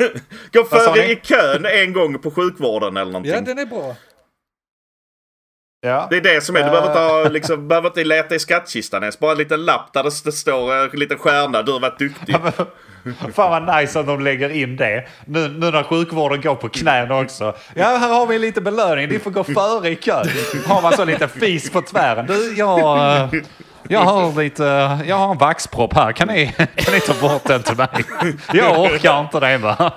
[0.52, 3.58] gå före i kön en gång på sjukvården eller någonting.
[3.58, 3.96] är bra.
[5.80, 6.06] Ja.
[6.10, 6.64] Det är det som är.
[6.64, 9.18] Du behöver inte, ha, liksom, behöver inte leta i skattkistan ens.
[9.18, 11.62] Bara en liten lapp där det, står eh, en liten stjärna.
[11.62, 12.36] Du har varit duktig.
[13.34, 15.08] Fan vad nice att de lägger in det.
[15.24, 17.54] Nu, nu när sjukvården går på knäna också.
[17.74, 19.08] Ja, här har vi lite belöning.
[19.08, 20.26] Ni får gå före i kön.
[20.66, 22.26] Har man så lite fis på tvären.
[22.26, 23.28] Du, jag, eh,
[23.88, 26.12] jag har lite, jag har en vaxpropp här.
[26.12, 27.88] Kan ni, kan ni ta bort den till mig?
[28.52, 29.92] Jag orkar inte det va?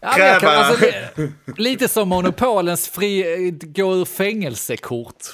[0.00, 0.84] Ja, jag kan, alltså,
[1.16, 5.24] li- lite som monopolens fri, gå ur fängelsekort.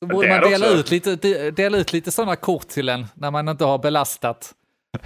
[0.00, 0.78] Då borde Det man det dela också.
[0.78, 4.52] ut, lite, de- dela ut lite sådana kort till en när man inte har belastat.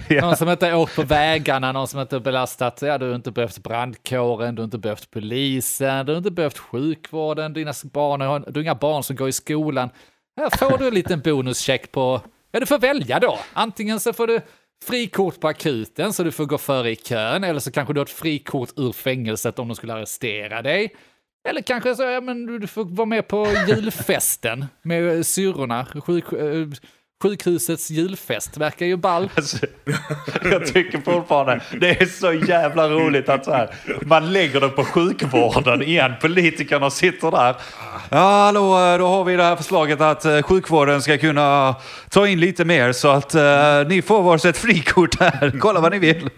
[0.07, 0.21] Ja.
[0.21, 3.15] Någon som inte har åkt på vägarna, någon som inte har belastat, ja du har
[3.15, 8.19] inte behövt brandkåren, du har inte behövt polisen, du har inte behövt sjukvården, dina barn
[8.19, 9.89] du har inga barn som går i skolan.
[10.37, 13.39] Här får du en liten bonuscheck på, ja du får välja då.
[13.53, 14.41] Antingen så får du
[14.83, 18.05] frikort på akuten så du får gå före i kön, eller så kanske du har
[18.05, 20.95] ett frikort ur fängelset om de skulle arrestera dig.
[21.49, 26.67] Eller kanske så, ja men du får vara med på julfesten med syrrorna, sjuk, eh,
[27.23, 29.29] sjukhusets julfest, verkar ju ball.
[29.35, 29.57] Alltså,
[30.51, 34.83] jag tycker fortfarande det är så jävla roligt att så här, man lägger det på
[34.83, 36.13] sjukvården igen.
[36.21, 37.55] Politikerna sitter där.
[38.09, 41.75] Ja, hallå, då har vi det här förslaget att eh, sjukvården ska kunna
[42.09, 43.41] ta in lite mer så att uh,
[43.87, 45.59] ni får varsitt frikort här.
[45.59, 46.29] Kolla vad ni vill.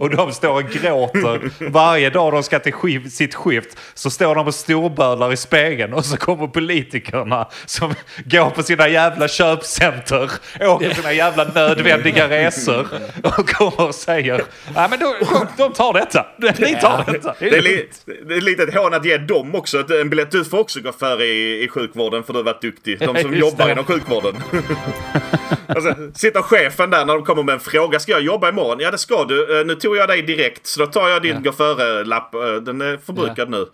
[0.00, 3.78] Och de står och gråter varje dag de ska till skift, sitt skift.
[3.94, 8.88] Så står de och storbölar i spegeln och så kommer politikerna som går på sina
[8.88, 10.30] jävla köpcenter,
[10.60, 12.86] åker sina jävla nödvändiga resor
[13.22, 14.42] och kommer och säger
[14.74, 15.14] ja men de,
[15.56, 16.26] de, tar detta.
[16.58, 17.34] Ni tar detta.
[17.38, 17.88] Det är, li,
[18.26, 20.30] det är lite ett hån att ge dem också en biljett.
[20.30, 22.98] Du får också gå före i, i sjukvården för du har varit duktig.
[22.98, 23.72] De som jobbar det.
[23.72, 24.34] inom sjukvården.
[25.68, 28.00] alltså, sitter chefen där när de kommer med en fråga.
[28.00, 28.80] Ska jag jobba imorgon?
[28.80, 29.60] Ja det ska du.
[29.60, 32.34] Eh, Nu tog jag dig direkt så då tar jag din gå före-lapp.
[32.34, 33.66] Eh, Den är förbrukad nu.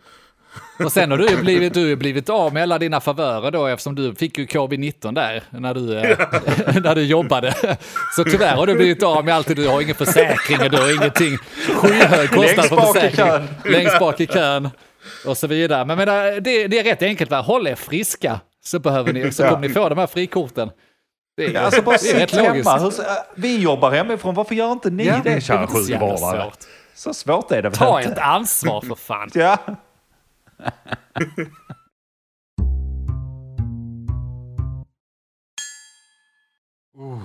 [0.85, 3.95] Och sen har du ju blivit, du blivit av med alla dina favörer då eftersom
[3.95, 6.19] du fick ju covid-19 där när du, eh,
[6.83, 7.55] när du jobbade.
[8.17, 9.57] Så tyvärr har du blivit av med allt.
[9.57, 11.37] Du har ingen försäkring och du har ingenting.
[11.75, 13.49] Skyhög kostnad för försäkring.
[13.73, 14.69] Längst bak i kön.
[15.27, 15.85] Och så vidare.
[15.85, 16.07] Men, men
[16.43, 17.41] det, det är rätt enkelt va?
[17.41, 19.51] Håll er friska så behöver ni, så Ja.
[19.51, 20.71] kommer ni få de här frikorten.
[21.41, 22.79] Det är, Alltså bara sitt hemma.
[22.79, 22.93] Hur-
[23.41, 24.35] Vi jobbar hemifrån.
[24.35, 26.43] Varför gör inte ni Ja, det kära inte så jävla sjukvårdare?
[26.43, 26.59] svårt.
[26.95, 28.13] Så svårt är det väl Ta inte?
[28.13, 29.31] ett ansvar för fan.
[29.35, 29.59] Ja.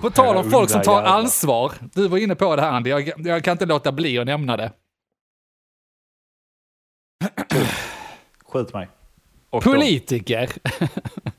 [0.00, 1.72] På tal om folk som tar ansvar.
[1.94, 4.56] Du var inne på det här Andy, jag, jag kan inte låta bli att nämna
[4.56, 4.72] det.
[8.44, 8.88] Skjut mig.
[9.50, 9.62] Och.
[9.62, 10.50] Politiker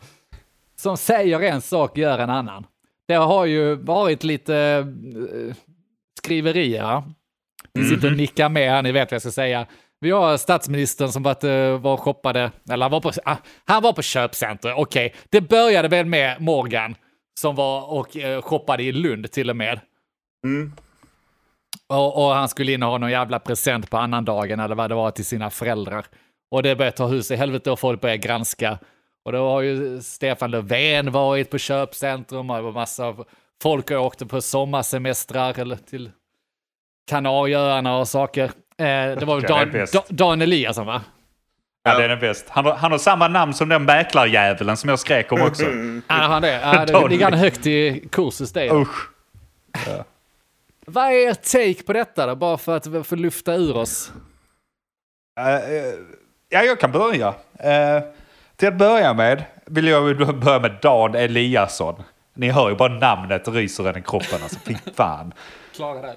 [0.81, 2.65] som säger en sak gör en annan.
[3.07, 5.55] Det har ju varit lite eh,
[6.17, 6.83] skriverier.
[6.83, 7.03] va?
[7.73, 9.65] Ni sitter och nickar med här, ni vet vad jag ska säga.
[9.99, 13.83] Vi har statsministern som varit, eh, var och shoppade, eller han var på, ah, han
[13.83, 15.15] var på köpcenter, okej.
[15.29, 16.95] Det började väl med Morgan
[17.39, 19.79] som var och eh, shoppade i Lund till och med.
[20.45, 20.73] Mm.
[21.89, 24.95] Och, och han skulle in och ha någon jävla present på annandagen eller vad det
[24.95, 26.05] var till sina föräldrar.
[26.51, 28.79] Och det började ta hus i helvete och folk började granska.
[29.27, 33.25] Och då har ju Stefan Löfven varit på köpcentrum och det var massa av
[33.61, 36.11] folk åkte på sommarsemestrar eller till
[37.07, 38.43] Kanarieöarna och saker.
[38.43, 39.87] Eh, det var väl Ja, Dan.
[39.93, 41.01] Dan, Dan Eliasson va?
[41.83, 42.49] Ja, det är den bäst.
[42.49, 45.63] Han har, han har samma namn som den mäklarjävulen som jag skrek om också.
[46.07, 46.51] Ja, han det.
[46.51, 48.71] Ja, det ligger han högt i kursus det.
[48.71, 49.09] Usch.
[50.85, 52.35] Vad är ert take på detta då?
[52.35, 54.11] Bara för att få lyfta ur oss.
[55.39, 55.93] Eh, eh,
[56.49, 57.33] ja, jag kan börja.
[58.57, 62.03] Till att börja med vill jag börja med Dan Eliasson.
[62.35, 64.39] Ni hör ju bara namnet ryser en i kroppen.
[64.43, 65.33] Alltså, fy fan.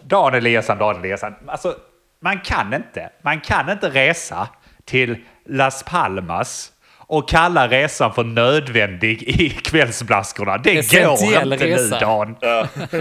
[0.02, 1.34] Dan Eliasson, Dan Eliasson.
[1.46, 1.74] Alltså,
[2.20, 4.48] man kan inte, man kan inte resa
[4.84, 5.16] till
[5.48, 10.58] Las Palmas och kalla resan för nödvändig i kvällsblaskorna.
[10.58, 11.94] Det går Essentiell inte resa.
[11.94, 12.36] nu Dan.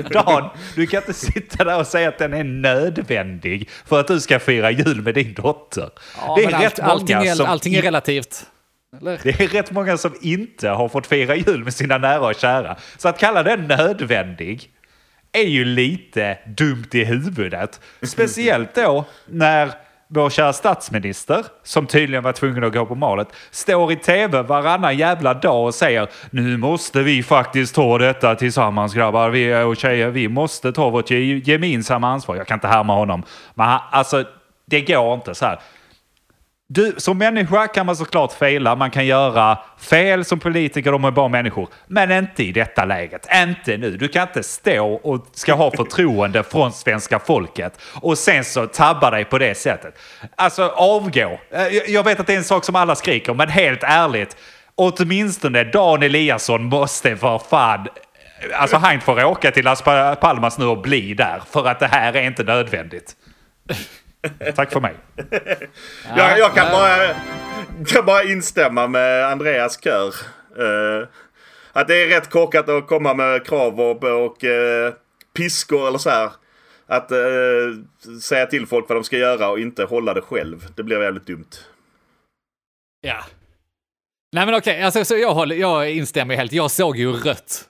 [0.09, 4.19] Dan, du kan inte sitta där och säga att den är nödvändig för att du
[4.19, 5.89] ska fira jul med din dotter.
[6.17, 8.45] Ja, det är rätt allt, allting, många är, som allting är relativt.
[8.97, 9.19] Eller?
[9.23, 12.75] det är rätt många som inte har fått fira jul med sina nära och kära.
[12.97, 14.71] Så att kalla den nödvändig
[15.31, 17.81] är ju lite dumt i huvudet.
[18.01, 19.71] Speciellt då när
[20.07, 24.97] vår kära statsminister, som tydligen var tvungen att gå på malet, står i tv varannan
[24.97, 30.09] jävla dag och säger nu måste vi faktiskt ta detta tillsammans grabbar vi och tjejer.
[30.09, 32.35] Vi måste ta vårt gemensamma ansvar.
[32.35, 33.23] Jag kan inte härma honom.
[33.53, 34.23] Men alltså,
[34.65, 35.59] det går inte så här.
[36.71, 41.11] Du, som människa kan man såklart fejla, man kan göra fel som politiker, de är
[41.11, 41.67] bara människor.
[41.87, 43.97] Men inte i detta läget, inte nu.
[43.97, 49.11] Du kan inte stå och ska ha förtroende från svenska folket och sen så tabba
[49.11, 49.99] dig på det sättet.
[50.35, 51.39] Alltså avgå.
[51.51, 54.37] Eh, jag- vet att det är en sak som alla skriker, men helt ärligt,
[54.75, 57.87] åtminstone Dan Eliasson måste för fan
[58.53, 59.81] Alltså han får åka till Las
[60.21, 63.15] Palmas nu och bli där, för att det här är inte nödvändigt.
[64.55, 64.95] Tack för mig.
[66.17, 67.15] jag, jag kan, bara,
[67.87, 70.07] kan bara instämma med Andreas kör.
[70.57, 71.07] Eh,
[71.73, 74.93] att det är rätt korkat att komma med krav och, och eh,
[75.37, 76.31] piskor eller så här.
[76.87, 77.17] Att eh,
[78.21, 80.65] säga till folk vad de ska göra och inte hålla det själv.
[80.75, 81.49] Det blir jävligt dumt.
[83.01, 83.23] Ja.
[84.31, 86.51] Nej men okej, alltså, så jag, håller, jag instämmer helt.
[86.51, 87.65] Jag såg ju rött.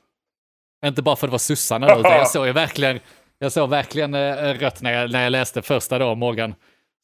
[0.86, 3.00] Inte bara för att det var sossarna utan jag såg ju verkligen,
[3.40, 6.56] jag såg verkligen eh, rött när jag, när jag läste första då, Morgan,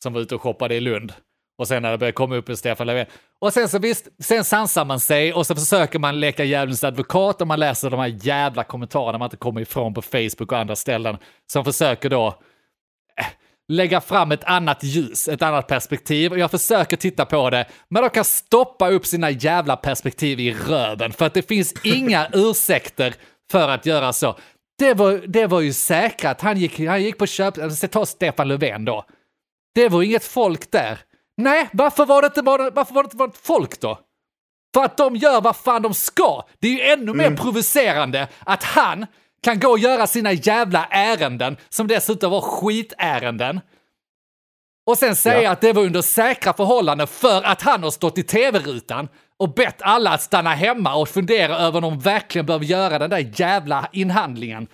[0.04, 1.14] som var ute och shoppade i Lund.
[1.58, 3.06] Och sen när det började komma upp en Stefan Löfven.
[3.40, 7.42] Och sen så visst, sen sansar man sig och så försöker man leka djävulens advokat
[7.42, 10.76] och man läser de här jävla kommentarerna man inte kommer ifrån på Facebook och andra
[10.76, 11.18] ställen
[11.52, 12.28] som försöker då
[13.20, 13.26] eh,
[13.68, 16.32] lägga fram ett annat ljus, ett annat perspektiv.
[16.32, 20.54] Och jag försöker titta på det, men de kan stoppa upp sina jävla perspektiv i
[20.54, 23.14] röven för att det finns inga ursäkter
[23.52, 24.36] för att göra så.
[24.78, 26.42] Det var, det var ju säkrat.
[26.42, 27.58] Han gick, han gick på köp...
[27.58, 29.06] Alltså, ta Stefan Löfven då.
[29.76, 31.00] Det var inget folk där.
[31.38, 34.00] Nej, varför var det inte, det, varför var det inte varit folk då?
[34.76, 36.44] För att de gör vad fan de ska.
[36.60, 39.06] Det är ju ännu mer provocerande att han
[39.44, 43.60] kan gå och göra sina jävla ärenden, som dessutom var skitärenden.
[44.88, 45.52] Och sen säga Ja.
[45.52, 49.08] att det var under säkra förhållanden för att han har stått i tv-rutan
[49.40, 53.10] och bett alla att stanna hemma och fundera över om de verkligen behöver göra den
[53.10, 54.68] där jävla inhandlingen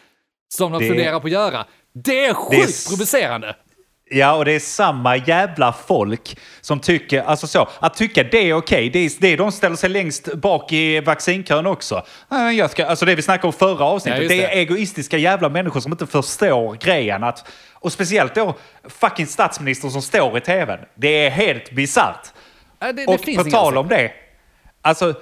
[0.54, 1.66] som de Det- funderar på att göra.
[1.94, 3.56] Det är Det är sjukt provocerande.
[4.14, 8.54] Ja, och det är samma jävla folk som tycker, alltså så, att tycka det är
[8.54, 12.04] okej, det, är, det de ställer sig längst bak i vaccinkön också.
[12.30, 14.62] "Nej, Jag ska, alltså det vi snackade om förra avsnittet, Ja, just det är det.
[14.62, 17.24] egoistiska jävla människor som inte förstår grejen.
[17.24, 18.56] Att, och speciellt då
[18.90, 20.80] fucking statsministern som står i tvn.
[20.96, 22.28] Det är helt bisarrt.
[22.80, 24.12] Ja, det- det och på tal om det,
[24.82, 25.14] alltså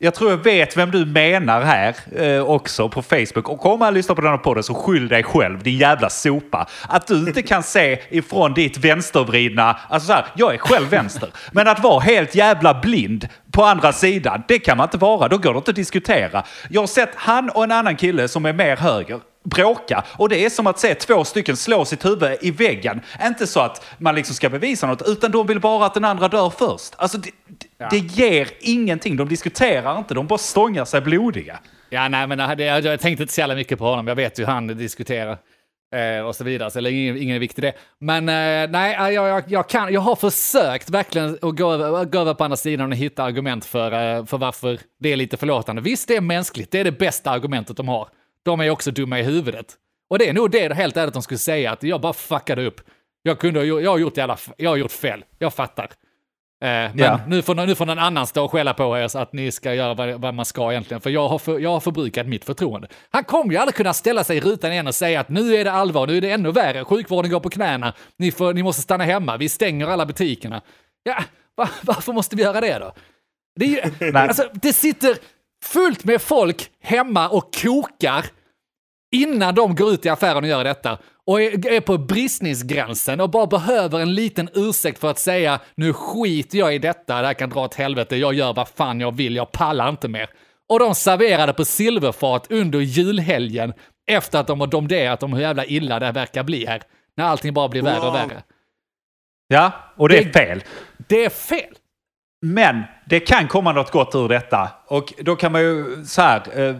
[0.00, 3.48] jag tror jag vet vem du menar här eh, också på Facebook.
[3.48, 6.68] Och om man lyssnar på den här podden så skyll dig själv, din jävla sopa.
[6.88, 9.78] Att du inte kan se ifrån ditt vänstervridna...
[9.88, 11.30] Alltså så här, jag är själv vänster.
[11.52, 15.28] Men att vara helt jävla blind på andra sidan, det kan man inte vara.
[15.28, 16.42] Då går det inte att diskutera.
[16.70, 20.04] Jag har sett han och en annan kille som är mer höger bråka.
[20.16, 23.00] Och det är som att se två stycken slå sitt huvud i väggen.
[23.22, 26.28] Inte så att man liksom ska bevisa något, utan de vill bara att den andra
[26.28, 26.94] dör först.
[26.96, 27.30] Alltså det,
[27.78, 29.16] det, det ger ingenting.
[29.16, 31.58] De diskuterar inte, de bara stångar sig blodiga.
[31.90, 34.06] Ja, nej, men det, jag, jag tänkte inte så jävla mycket på honom.
[34.08, 35.38] Jag vet ju hur han diskuterar.
[35.94, 37.72] Eh, och så vidare, så det är ingen, ingen vikt i det.
[38.00, 42.18] Men eh, nej, jag, jag, jag, kan, jag har försökt verkligen att gå över, gå
[42.18, 45.82] över på andra sidan och hitta argument för, eh, för varför det är lite förlåtande.
[45.82, 46.70] Visst, det är mänskligt.
[46.70, 48.08] Det är det bästa argumentet de har.
[48.44, 49.66] De är också dumma i huvudet.
[50.10, 52.80] Och det är nog det helt ärligt de skulle säga, att jag bara fuckade upp.
[53.22, 55.24] Jag, kunde, gjort- jag, har, gjort jävla, jag har gjort fel.
[55.38, 55.88] Jag fattar.
[56.60, 57.20] Eh, men Ja.
[57.26, 59.74] nu, får, nu får någon annan stå och skälla på er så att ni ska
[59.74, 61.00] göra vad, vad man ska egentligen.
[61.00, 62.88] För jag har, för, jag har förbrukat mitt förtroende.
[63.10, 65.64] Han kommer ju aldrig kunna ställa sig i rutan igen och säga att nu är
[65.64, 68.82] det allvar, nu är det ännu värre, sjukvården går på knäna, ni, får, ni måste
[68.82, 70.60] stanna hemma, vi stänger alla butikerna.
[71.02, 71.22] Ja,
[71.56, 72.92] va, varför måste vi göra det då?
[73.56, 73.68] Det, är
[74.00, 75.16] ju, alltså, det sitter
[75.64, 78.24] fullt med folk hemma och kokar
[79.16, 80.98] innan de går ut i affären och gör detta
[81.28, 85.92] och är, är på bristningsgränsen och bara behöver en liten ursäkt för att säga nu
[85.92, 89.16] skiter jag i detta, det här kan dra åt helvete, jag gör vad fan jag
[89.16, 90.30] vill, jag pallar inte mer.
[90.68, 93.72] Och de serverade på silverfat under julhelgen
[94.10, 96.82] efter att de har domderat om hur jävla illa det verkar bli här.
[97.16, 98.42] När allting bara blir värre och värre.
[99.48, 100.62] Ja, och det är Det- fel.
[101.08, 101.74] Det är fel!
[102.42, 104.68] Men det kan komma något gott ur detta.
[104.86, 106.76] Och då kan man ju så här eh,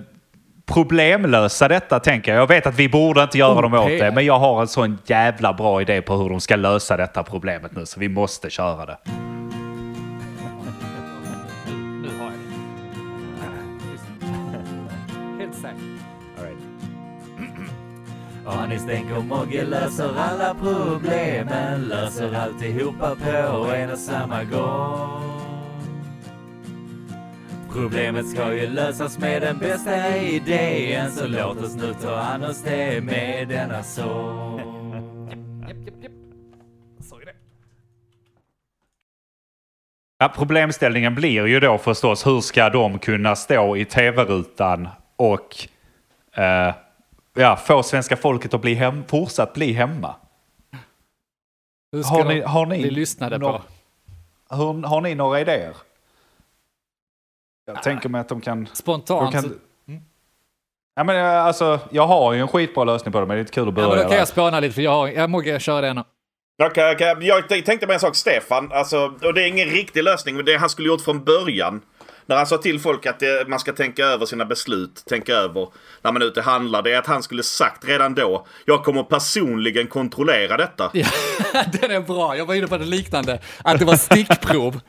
[0.68, 2.40] problemlösa detta tänker jag.
[2.40, 4.10] Jag vet att vi borde inte göra dem åt det.
[4.10, 7.76] Men jag har en sån jävla bra idé på hur de ska lösa detta problemet
[7.76, 7.86] nu.
[7.86, 8.98] Så vi måste köra det.
[12.02, 12.32] Nu har jag
[14.20, 15.42] det.
[15.42, 15.98] Helt säkert.
[18.46, 25.37] Anis tänker Mogge löser alla problemen Löser alltihopa på en och samma gång
[27.82, 32.62] Problemet ska ju lösas med den bästa idén Så låt oss nu ta an oss
[32.62, 34.58] det med denna sång
[35.68, 36.12] Japp, japp, japp.
[37.00, 37.32] Så är det.
[40.18, 45.56] Ja, problemställningen blir ju då förstås hur ska de kunna stå i tv-rutan och
[46.34, 46.74] eh,
[47.34, 50.14] ja, få svenska folket att bli hem, fortsatt bli hemma.
[51.92, 53.62] Hur ska Har ni, har ni, bli lyssnade nå- på?
[54.56, 55.74] Hur, har ni några idéer?
[57.74, 58.64] Jag tänker mig att de kan...
[58.64, 59.32] De Spontant.
[59.32, 59.48] kan så-
[60.96, 63.40] ja, men, eh, alltså, jag har ju en skitbra lösning på det, men det är
[63.40, 63.88] inte kul att Ja, börja.
[63.88, 66.04] men då kan jag spåna lite, för jag, har, jag Mogge, kör det.
[66.62, 67.16] Okej, okej.
[67.20, 68.72] Jag tänkte på en sak, Stefan.
[68.72, 71.80] Alltså, och det är ingen riktig lösning, men det han skulle gjort från början.
[72.26, 75.68] När han sa till folk att det, man ska tänka över sina beslut, tänka över
[76.02, 76.82] när man är ute och handlar.
[76.82, 80.90] Det är att han skulle sagt redan då, jag kommer personligen kontrollera detta.
[80.94, 81.06] Ja,
[81.80, 82.36] den är bra.
[82.36, 83.40] Jag var inne på det liknande.
[83.64, 84.80] Att det var stickprov.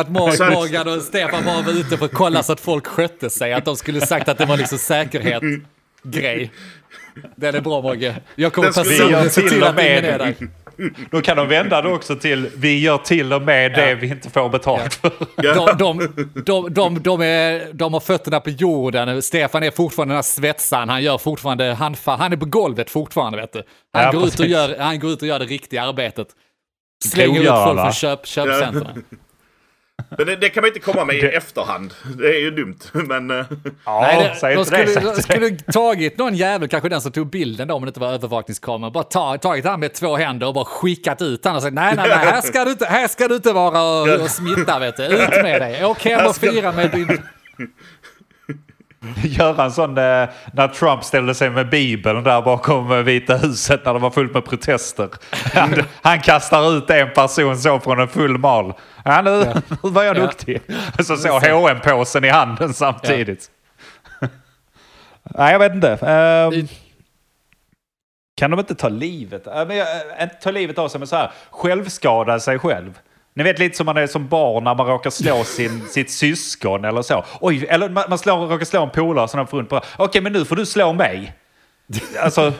[0.00, 0.08] Att.
[0.54, 3.52] Morgan och Stefan bara var ute för att kolla så att folk skötte sig.
[3.52, 5.42] Att de skulle sagt att det var liksom säkerhet
[6.02, 6.50] grej.
[7.36, 8.16] Den är bra Mogge.
[8.34, 8.68] Jag kommer
[8.98, 10.34] personligen se till att ingen med- är där.
[11.10, 14.30] Då kan de vända det också till vi gör till och med det vi inte
[14.30, 15.10] får betalt för.
[15.42, 19.22] De, de, de, de, de, är, de har fötterna på jorden.
[19.22, 20.88] Stefan är fortfarande den här svetsaren.
[20.88, 23.62] Han gör fortfarande, han, fa- han är på golvet fortfarande vet du.
[23.92, 26.28] Han, Ja, går, ut och gör, han går ut och gör det riktiga arbetet.
[27.04, 29.04] Slänger ut folk från köp, köpcentren.
[30.18, 31.94] Men det, det kan man inte komma med i efterhand.
[32.18, 32.78] Det är ju dumt.
[32.92, 33.30] Men...
[33.30, 33.44] eh,
[33.84, 34.88] Ja, Nej, säg det, de inte det.
[34.90, 35.56] skulle, säg de det.
[35.58, 38.90] skulle tagit någon jävel, kanske den som tog bilden då, om det inte var övervakningskamera,
[38.90, 41.94] bara ta, tagit han med två händer och bara skickat ut han och sagt nej,
[41.96, 44.96] nej, nej, här ska du inte, här ska du inte vara och, och smitta, vet
[44.96, 45.04] du.
[45.04, 47.22] Ut med dig, åk hem och fira med din...
[49.24, 53.84] Göra en sån eh, när Trump ställde sig med Bibeln där bakom eh, Vita huset
[53.84, 55.08] när det var fullt med protester.
[55.54, 58.72] Han, han kastar ut en person så från en full mal.
[59.04, 59.44] Ja, nu,
[59.82, 60.20] nu var jag Ja.
[60.22, 60.62] duktig.
[60.98, 63.50] Så så hm påsen i handen samtidigt.
[65.22, 65.92] Nej, jag vet inte.
[65.92, 66.68] Ehm,
[68.36, 69.46] kan de inte ta livet?
[69.46, 69.76] Äh, men,
[70.22, 72.98] inte ta livet av sig, men så här, självskada sig själv.
[73.36, 76.84] Ni vet lite som man är som barn när man råkar slå sin, sitt syskon
[76.84, 77.24] eller så.
[77.40, 79.80] Oj, eller man, man slår, råkar slå en polare som man får runt på.
[79.96, 81.32] Okej, men nu får du slå mig.
[82.20, 82.52] Alltså,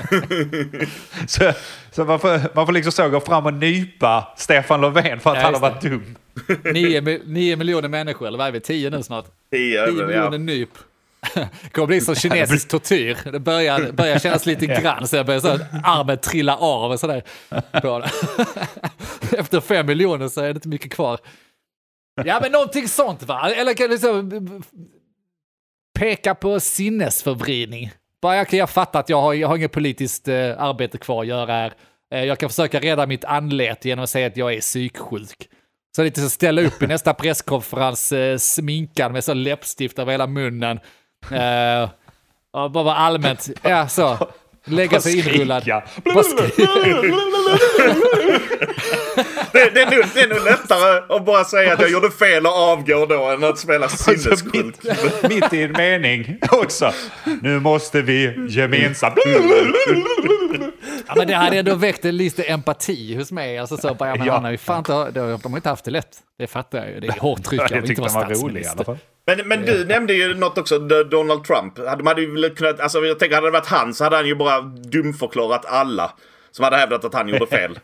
[1.26, 1.52] så,
[1.90, 5.36] så man, får, man får liksom så gå fram och nypa Stefan Löfven för att
[5.36, 6.16] Ja, han har varit dum.
[6.64, 9.24] Nio, mi- nio miljoner människor, eller vad är vi, tio nu snart?
[9.50, 10.06] Tio, Tio ja.
[10.06, 10.70] miljoner nyp.
[11.34, 13.18] Det kommer bli som kinesisk tortyr.
[13.32, 17.22] Det börjar, börjar kännas lite grann, sen börjar så att armen trilla av och sådär.
[19.38, 21.18] Efter fem miljoner så är det inte mycket kvar.
[22.24, 23.50] Ja, men någonting sånt va?
[23.50, 24.30] Eller kan du så
[25.98, 27.90] peka på sinnesförvridning.
[28.22, 31.20] Bara jag, kan- jag fattar att jag har, jag har inget politiskt eh, arbete kvar
[31.22, 31.72] att göra här.
[32.14, 35.48] Eh, jag kan försöka rädda mitt anlete genom att säga att jag är psyksjuk.
[35.96, 40.26] Så lite så ställa upp i nästa presskonferens eh, sminkad med så läppstift över hela
[40.26, 40.80] munnen.
[41.32, 41.90] Eh,
[42.52, 44.18] och bara vara allmänt, ja så.
[44.64, 45.64] Lägga sig inrullad.
[46.14, 46.72] Bara skrika.
[49.52, 52.46] Det, det, är nog, det är nog lättare att bara säga att jag gjorde fel
[52.46, 54.54] och avgå då än att spela Alltså, sinnessjuk.
[54.54, 54.82] mitt,
[55.30, 56.92] mitt i en mening också.
[57.42, 59.14] Nu måste vi gemensamt...
[61.06, 63.58] Ja, men det hade ändå väckt lite empati hos mig.
[63.58, 64.50] Alltså så, bara, ja, men Ja.
[64.50, 66.16] ju fan de har inte haft det lätt.
[66.38, 67.00] Det fattar jag ju.
[67.00, 68.84] Det är hårt tryck av Jag att inte tyckte vara rolig i alla statsminister.
[68.84, 68.98] fall.
[69.28, 71.76] Men, men du nämnde ju något också, Donald Trump.
[71.76, 74.34] De hade ju kunnat, alltså jag tänker hade det varit han så hade han ju
[74.34, 76.12] bara dumförklarat alla
[76.50, 77.78] som hade hävdat att han gjorde fel.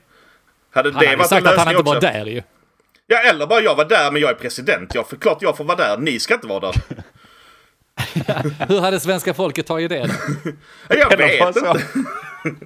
[0.70, 2.08] Hade Han hade ju varit sagt att han inte var också?
[2.08, 2.42] där ju.
[3.06, 4.94] Ja, eller bara jag var där men jag är president.
[4.94, 6.74] Jag, klart jag får vara där, ni ska inte vara där.
[8.68, 9.96] Hur hade svenska folket tagit det?
[10.88, 11.82] Jag vet inte.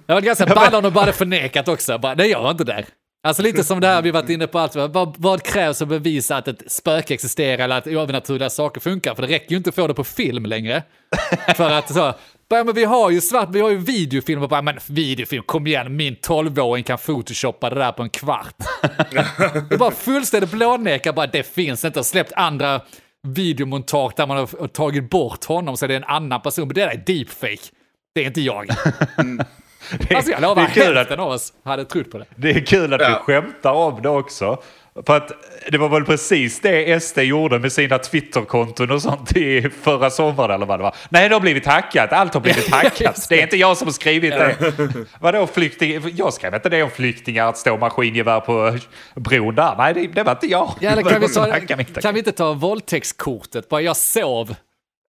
[0.06, 1.98] Det var ganska balla om de bara hade förnekat också.
[1.98, 2.86] Bara, nej, jag var inte där.
[3.22, 4.76] Alltså lite som det här vi varit inne på allt.
[4.76, 9.14] Vad, vad krävs att bevisa att ett spöke existerar eller att övernaturliga saker funkar?
[9.14, 10.82] För det räcker ju inte att få det på film längre.
[11.56, 12.14] För att så,
[12.50, 14.46] bara, men vi har ju svart, vi har ju videofilmer.
[14.46, 18.56] Bara, men videofilm, kom igen, min 12-åring kan photoshoppa det där på en kvart.
[19.10, 22.04] Det är bara fullständigt blånekar, bara det finns inte.
[22.04, 22.80] Släppt andra
[23.26, 26.68] videomontage där man har tagit bort honom så det är en annan person.
[26.68, 27.68] Men det där är deepfake.
[28.14, 28.68] Det är inte jag.
[30.16, 32.24] Alltså jag lovar, det är kul att- hälften av oss hade trott på det.
[32.36, 33.22] Det är kul att vi Ja.
[33.26, 34.62] skämtar om det också.
[35.06, 35.32] För att
[35.70, 40.50] det var väl precis det SD gjorde med sina Twitterkonton och sånt i förra sommaren
[40.50, 40.94] eller vad det var.
[41.08, 42.12] Nej, det har blivit hackat.
[42.12, 43.26] Allt har blivit hackat.
[43.28, 44.56] Det är inte jag som har skrivit det.
[45.20, 46.12] Vadå flykting?
[46.16, 48.78] Jag skrev inte det om flyktingar att stå maskingevär på
[49.14, 49.74] bron där.
[49.78, 50.74] Nej, det, det var inte jag.
[50.80, 51.60] Ja, eller kan, vi ta,
[52.00, 53.68] kan vi inte ta våldtäktskortet?
[53.68, 54.54] Bara jag sov.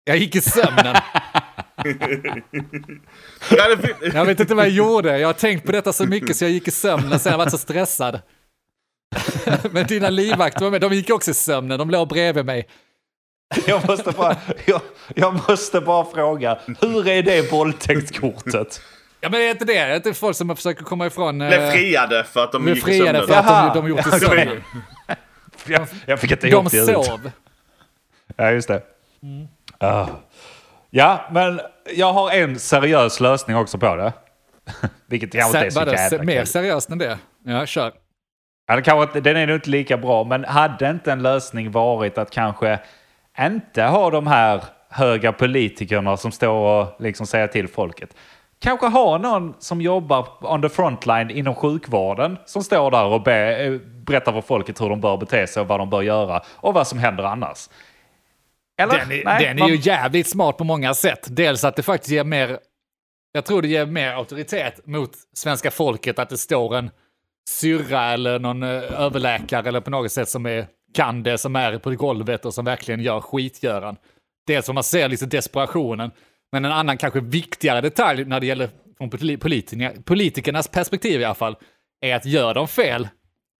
[0.04, 0.96] Jag gick i sömnen.
[3.50, 5.18] Ja, det- Jag vet inte vad jag gjorde.
[5.18, 7.18] Jag har tänkt på detta så mycket så jag gick i sömnen.
[7.18, 8.20] Sen jag varit så stressad.
[9.70, 10.80] Men dina livvakter var med.
[10.80, 11.78] De gick också i sömnen.
[11.78, 12.68] De låg bredvid mig.
[13.66, 14.80] Jag måste bara, jag,
[15.14, 18.80] jag måste bara fråga, hur är det våldtäktskortet?
[19.20, 19.76] Ja, men är inte det?
[19.76, 21.40] Är det inte folk som försöker komma ifrån...
[21.40, 23.26] eh, Blev friade för att de gick i friade sömnen.
[23.26, 24.62] för att de, de gjort i sömnen.
[25.66, 26.86] Jag, jag fick inte De ihop det ut.
[26.86, 27.30] sov.
[28.36, 28.82] Ja, just det.
[29.78, 30.06] Ah.
[30.94, 31.60] Ja, men
[31.96, 34.12] jag har en seriös lösning också på det.
[35.06, 36.46] Vilket kanske inte är så jävla mer kul.
[36.46, 37.18] seriöst än det?
[37.44, 37.92] Ja, kör.
[38.66, 42.18] Ja, det kanske, den är nog inte lika bra, men hade inte en lösning varit
[42.18, 42.78] att kanske
[43.40, 48.16] inte ha de här höga politikerna som står och liksom säger till folket.
[48.60, 53.64] Kanske ha någon som jobbar on the frontline inom sjukvården som står där och be,
[53.64, 53.72] eh,
[54.06, 56.86] berättar för folket hur de bör bete sig och vad de bör göra och vad
[56.86, 57.68] som händer annars.
[58.82, 58.98] Eller?
[58.98, 61.26] Den är, Nej, den är man- ju jävligt smart på många sätt.
[61.30, 62.58] Dels att det faktiskt ger mer,
[63.32, 66.90] jag tror det ger mer auktoritet mot svenska folket att det står en
[67.50, 71.78] syrra eller någon eh, överläkare eller på något sätt som är, kan det, som är
[71.78, 73.96] på golvet och som verkligen gör skitgöran.
[74.46, 76.10] Dels som man ser liksom desperationen,
[76.52, 81.24] men en annan kanske viktigare detalj när det gäller från poli- politikerna, politikernas perspektiv i
[81.24, 81.56] alla fall,
[82.04, 83.08] är att gör de fel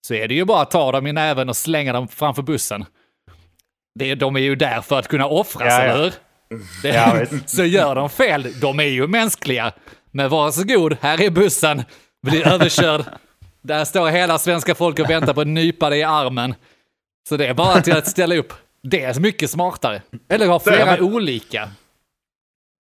[0.06, 2.84] så är det ju bara att ta dem i näven och slänga dem framför bussen.
[3.94, 6.12] Det, de är ju där för att kunna offras, Ja, eller hur?
[6.82, 9.72] Det, Ja, så gör de fel, de är ju mänskliga.
[10.10, 11.82] Men varsågod, här är bussen,
[12.26, 13.04] blir överkörd.
[13.62, 16.54] Där står hela svenska folket och väntar på att nypa dig i armen.
[17.28, 18.52] Så det är bara till att ställa upp.
[18.82, 20.02] Det är mycket smartare.
[20.28, 21.68] Eller ha flera men- olika.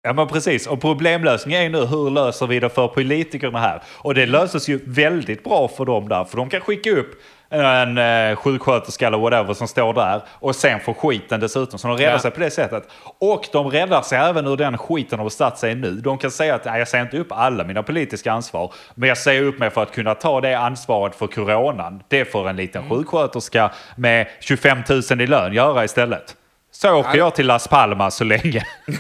[0.03, 3.83] Ja men precis, och problemlösningen är nu hur löser vi det för politikerna här?
[3.89, 7.99] Och det löses ju väldigt bra för dem där, för de kan skicka upp en
[7.99, 11.79] eh, sjuksköterska eller whatever som står där och sen får skiten dessutom.
[11.79, 12.19] Så de räddar Ja.
[12.19, 12.89] sig på det sättet.
[13.21, 15.91] Och de räddar sig även ur den skiten de har satt sig i nu.
[15.91, 19.19] De kan säga att "Nej, jag säger inte upp alla mina politiska ansvar, men jag
[19.19, 22.03] säger upp mig för att kunna ta det ansvaret för coronan.
[22.09, 24.79] Det får en liten sjuksköterska med 25
[25.11, 26.37] 000 i lön göra istället.
[26.73, 28.67] Så åker jag till Las Palmas så länge.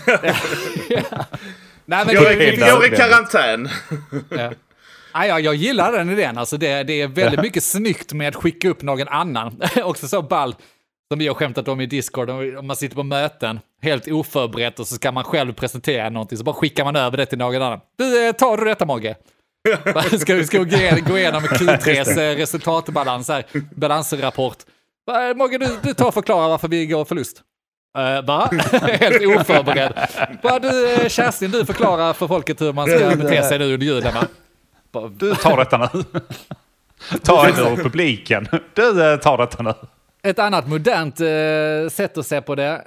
[1.89, 3.69] Nej, men Jag det- är, jag är i karantän.
[5.17, 5.27] Ja.
[5.27, 6.39] Ja, jag, jag gillar den idén.
[6.39, 9.63] Alltså det, det är väldigt mycket snyggt med att skicka upp någon annan.
[9.83, 10.55] Också så ball,
[11.11, 14.87] som vi har skämtat om i Discord, om man sitter på möten helt oförberett och
[14.87, 17.81] så ska man själv presentera någonting, så bara skickar man över det till någon annan.
[17.99, 19.17] Du, eh, tar du detta Mogge?
[20.19, 23.45] ska vi ska gå igenom, gå igenom Q3s eh, resultatbalans här,
[23.75, 24.57] balansrapport.
[25.37, 27.43] Mogge, du, du tar och förklara varför vi går förlust.
[27.99, 28.51] Uh, va?
[28.73, 29.93] Helt oförberedd.
[30.43, 34.15] Va, du, Kerstin, du förklarar för folket hur man ska bete sig nu under julen,
[34.15, 34.27] va?
[34.93, 36.05] Bara, Du tar detta nu.
[37.23, 38.49] Ta en ur publiken.
[38.75, 39.75] Du eh, tar detta nu.
[40.23, 42.85] Ett annat modernt eh, sätt att se på det,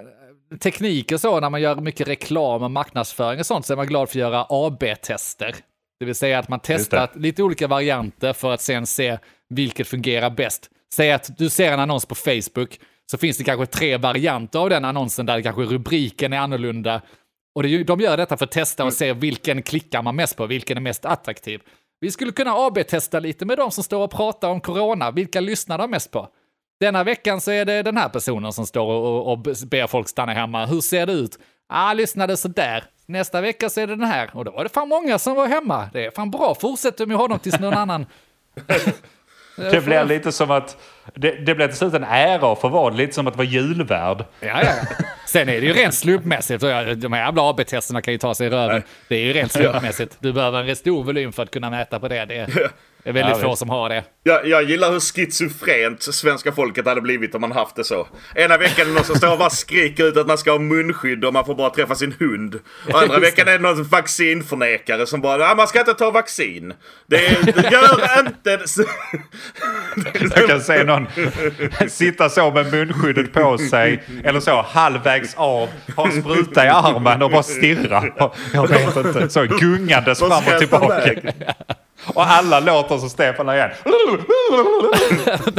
[0.59, 3.87] teknik och så, när man gör mycket reklam och marknadsföring och sånt, så är man
[3.87, 5.55] glad för att göra AB-tester.
[5.99, 9.17] Det vill säga att man testar lite olika varianter för att sen se
[9.49, 10.69] vilket fungerar bäst.
[10.93, 12.79] Säg att du ser en annons på Facebook,
[13.11, 17.01] så finns det kanske tre varianter av den annonsen där kanske rubriken är annorlunda.
[17.55, 20.45] Och det, de gör detta för att testa och se vilken klickar man mest på,
[20.45, 21.61] vilken är mest attraktiv.
[21.99, 25.77] Vi skulle kunna AB-testa lite med de som står och pratar om corona, vilka lyssnar
[25.77, 26.27] de mest på?
[26.79, 30.33] Denna veckan så är det den här personen som står och, och ber folk stanna
[30.33, 30.65] hemma.
[30.65, 31.39] Hur ser det ut?
[31.67, 32.83] Ah, lyssnade sådär.
[33.05, 34.29] Nästa vecka så är det den här.
[34.33, 35.89] Och då var det fan många som var hemma.
[35.93, 36.55] Det är fan bra.
[36.55, 38.05] Fortsätt med honom tills någon annan...
[39.55, 40.77] Det blir lite som att...
[41.15, 42.95] Det, det blir till slut en ära för vad?
[42.97, 44.25] Lite som att vara julvärd.
[44.39, 44.71] Ja, ja.
[45.27, 46.61] Sen är det ju rent slumpmässigt.
[46.61, 48.83] De här jävla AB-testerna kan ju ta sig i röven.
[49.07, 50.17] Det är ju rent slumpmässigt.
[50.19, 52.25] Du behöver en stor volym för att kunna mäta på det.
[52.25, 52.71] Det
[53.03, 54.03] det är väldigt Ja, få som har det.
[54.23, 58.07] Jag, jag gillar hur schizofrent svenska folket hade blivit om man haft det så.
[58.35, 60.59] Ena veckan är det någon som står och bara skriker ut att man ska ha
[60.59, 62.59] munskydd och man får bara träffa sin hund.
[62.93, 66.73] Och andra veckan är det någon vaccinförnekare som bara ah, man ska inte ta vaccin.
[67.07, 68.59] Det, det gör inte...
[70.35, 71.07] Jag kan se någon
[71.89, 74.03] sitta så med munskyddet på sig.
[74.23, 75.69] Eller så halvvägs av.
[75.95, 78.03] Ha en spruta i armen och bara stirra.
[78.53, 79.29] Jag vet inte.
[79.29, 81.15] Så gungandes fram och tillbaka.
[82.07, 83.69] Och alla låter som Stefan igen.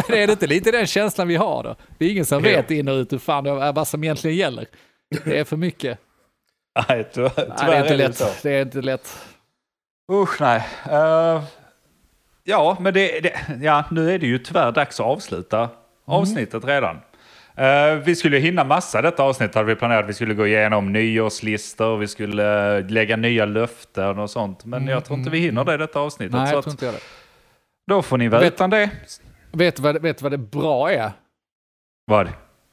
[0.09, 1.77] Men är det inte lite den känslan vi har då?
[1.99, 4.37] Det är ingen som vet in och ut hur fan det är, vad som egentligen
[4.37, 4.67] gäller.
[5.25, 5.99] Det är för mycket.
[6.89, 8.25] Nej, tyvärr, Nej, det är inte så.
[8.25, 8.43] lätt.
[8.43, 9.19] Det är inte lätt.
[10.13, 10.67] Usch nej.
[10.91, 11.43] Eh,
[12.45, 13.33] ja, men det, det,
[13.63, 15.69] ja, nu är det ju tyvärr dags att avsluta
[16.07, 17.01] avsnittet redan.
[17.57, 20.09] Eh, vi skulle hinna massa detta avsnitt hade vi planerat.
[20.09, 24.65] Vi skulle gå igenom nyårslistor, vi skulle eh, lägga nya löften och sånt.
[24.65, 26.33] Men jag tror inte vi hinner det i detta avsnittet.
[26.33, 27.01] Nej, så jag tror att, inte jag det.
[27.87, 28.91] då får ni vara Vet- utan det.
[29.53, 31.13] Vet du vad, vet vad det bra är?
[32.07, 32.29] Vad?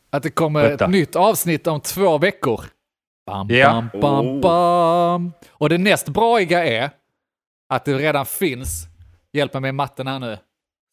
[0.10, 0.86] Att det kommer Berätta.
[0.86, 2.62] ett nytt avsnitt om två veckor.
[3.26, 3.86] Bam, Ja.
[3.92, 4.40] bam, bam, Oh.
[4.42, 5.34] bam.
[5.50, 6.90] Och det näst braiga är
[7.74, 8.86] att det redan finns,
[9.34, 10.38] hjälp mig med matten här nu,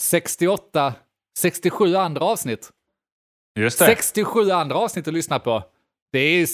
[0.02, 0.94] 68,
[1.38, 2.70] 67 andra avsnitt.
[3.54, 3.84] Just det.
[3.84, 5.62] 67 andra avsnitt att lyssna på.
[6.12, 6.46] Det är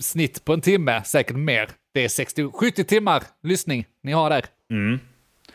[0.00, 1.68] snitt på en timme, säkert mer.
[1.94, 4.44] Det är 60, 70 timmar lyssning ni har där.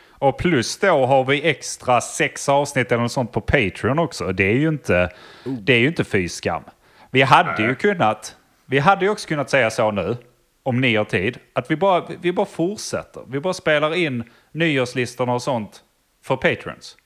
[0.08, 4.32] Och plus då har vi extra sex avsnitt eller något sånt på Patreon också.
[4.32, 5.10] Det är ju inte,
[5.44, 6.62] det är ju inte fy skam.
[7.10, 8.36] Vi hade ju kunnat,
[8.66, 10.16] vi hade ju också kunnat säga så nu,
[10.62, 13.22] om ni har tid, att vi bara, vi bara fortsätter.
[13.28, 15.80] Vi bara spelar in nyårslistorna och sånt
[16.22, 16.96] för Patreons.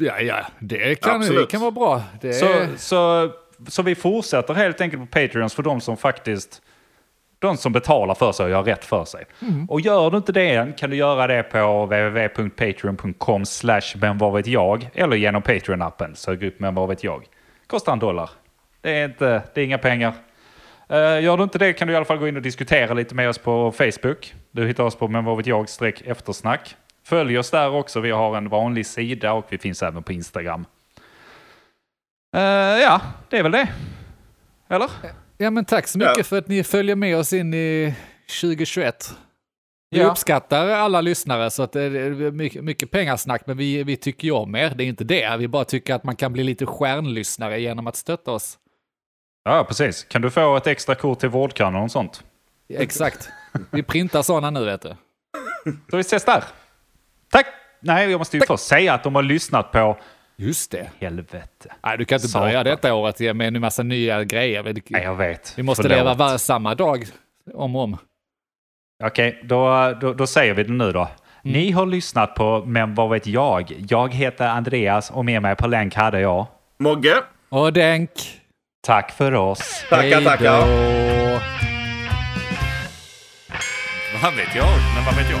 [0.00, 2.02] Ja, ja, det kan, det kan vara bra.
[2.20, 3.30] Det Så, så,
[3.68, 6.62] så vi fortsätter helt enkelt på Patreons för de som faktiskt
[7.38, 9.24] de som betalar för sig och gör rätt för sig.
[9.68, 14.32] Och gör du inte det än kan du göra det på www.patreon.com slash men vad
[14.32, 16.14] vet jag eller genom Patreon-appen.
[16.14, 17.24] Sök upp men vad vet jag.
[17.66, 18.30] Kostar en dollar.
[18.80, 20.14] Det är, inte, det är inga pengar.
[20.88, 23.14] Eh, gör du inte det kan du i alla fall gå in och diskutera lite
[23.14, 24.34] med oss på Facebook.
[24.50, 25.66] Du hittar oss på men vad vet jag
[26.04, 26.76] eftersnack.
[27.04, 28.00] Följ oss där också.
[28.00, 30.66] Vi har en vanlig sida och vi finns även på Instagram.
[32.36, 32.42] Eh,
[32.82, 33.68] ja, det är väl det.
[34.68, 34.90] Eller?
[35.38, 36.24] ja, men tack så mycket Ja.
[36.24, 37.94] för att ni följer med oss in i
[38.40, 39.14] 2021.
[39.90, 40.06] Vi Ja.
[40.10, 44.32] uppskattar alla lyssnare så att det är mycket, mycket pengasnack, men vi, vi tycker ju
[44.32, 44.72] om er.
[44.76, 45.36] Det är inte det.
[45.36, 48.58] Vi bara tycker att man kan bli lite stjärnlyssnare genom att stötta oss.
[49.44, 50.04] Ja, precis.
[50.04, 52.24] Kan du få ett extra kort till vårdkan och sånt?
[52.68, 53.28] Exakt.
[53.70, 54.94] Vi printar sådana nu vet du.
[55.90, 56.44] Så vi ses där.
[57.32, 57.46] Tack!
[57.80, 59.98] Nej, jag måste ju först säga att de har lyssnat på
[60.36, 60.90] Just det.
[61.00, 61.72] helvete.
[61.84, 62.48] Nej, du kan inte Satan.
[62.48, 64.62] börja detta året med en massa nya grejer.
[64.62, 65.52] Vi, Nej, jag vet.
[65.58, 65.98] vi måste Förlåt.
[65.98, 67.04] leva var, samma dag
[67.54, 67.98] om och om.
[69.04, 71.08] Okej, då, då, då säger vi det nu då.
[71.42, 73.72] Ni har lyssnat på Men vad vet jag?
[73.88, 76.46] Jag heter Andreas och med mig på länk hade jag.
[76.78, 77.14] Mogge,
[77.48, 78.10] Och Denk.
[78.82, 79.84] Tack för oss.
[79.90, 80.58] tackar tackar.
[84.22, 84.68] Vad vet jag?
[84.96, 85.40] Men vad vet jag?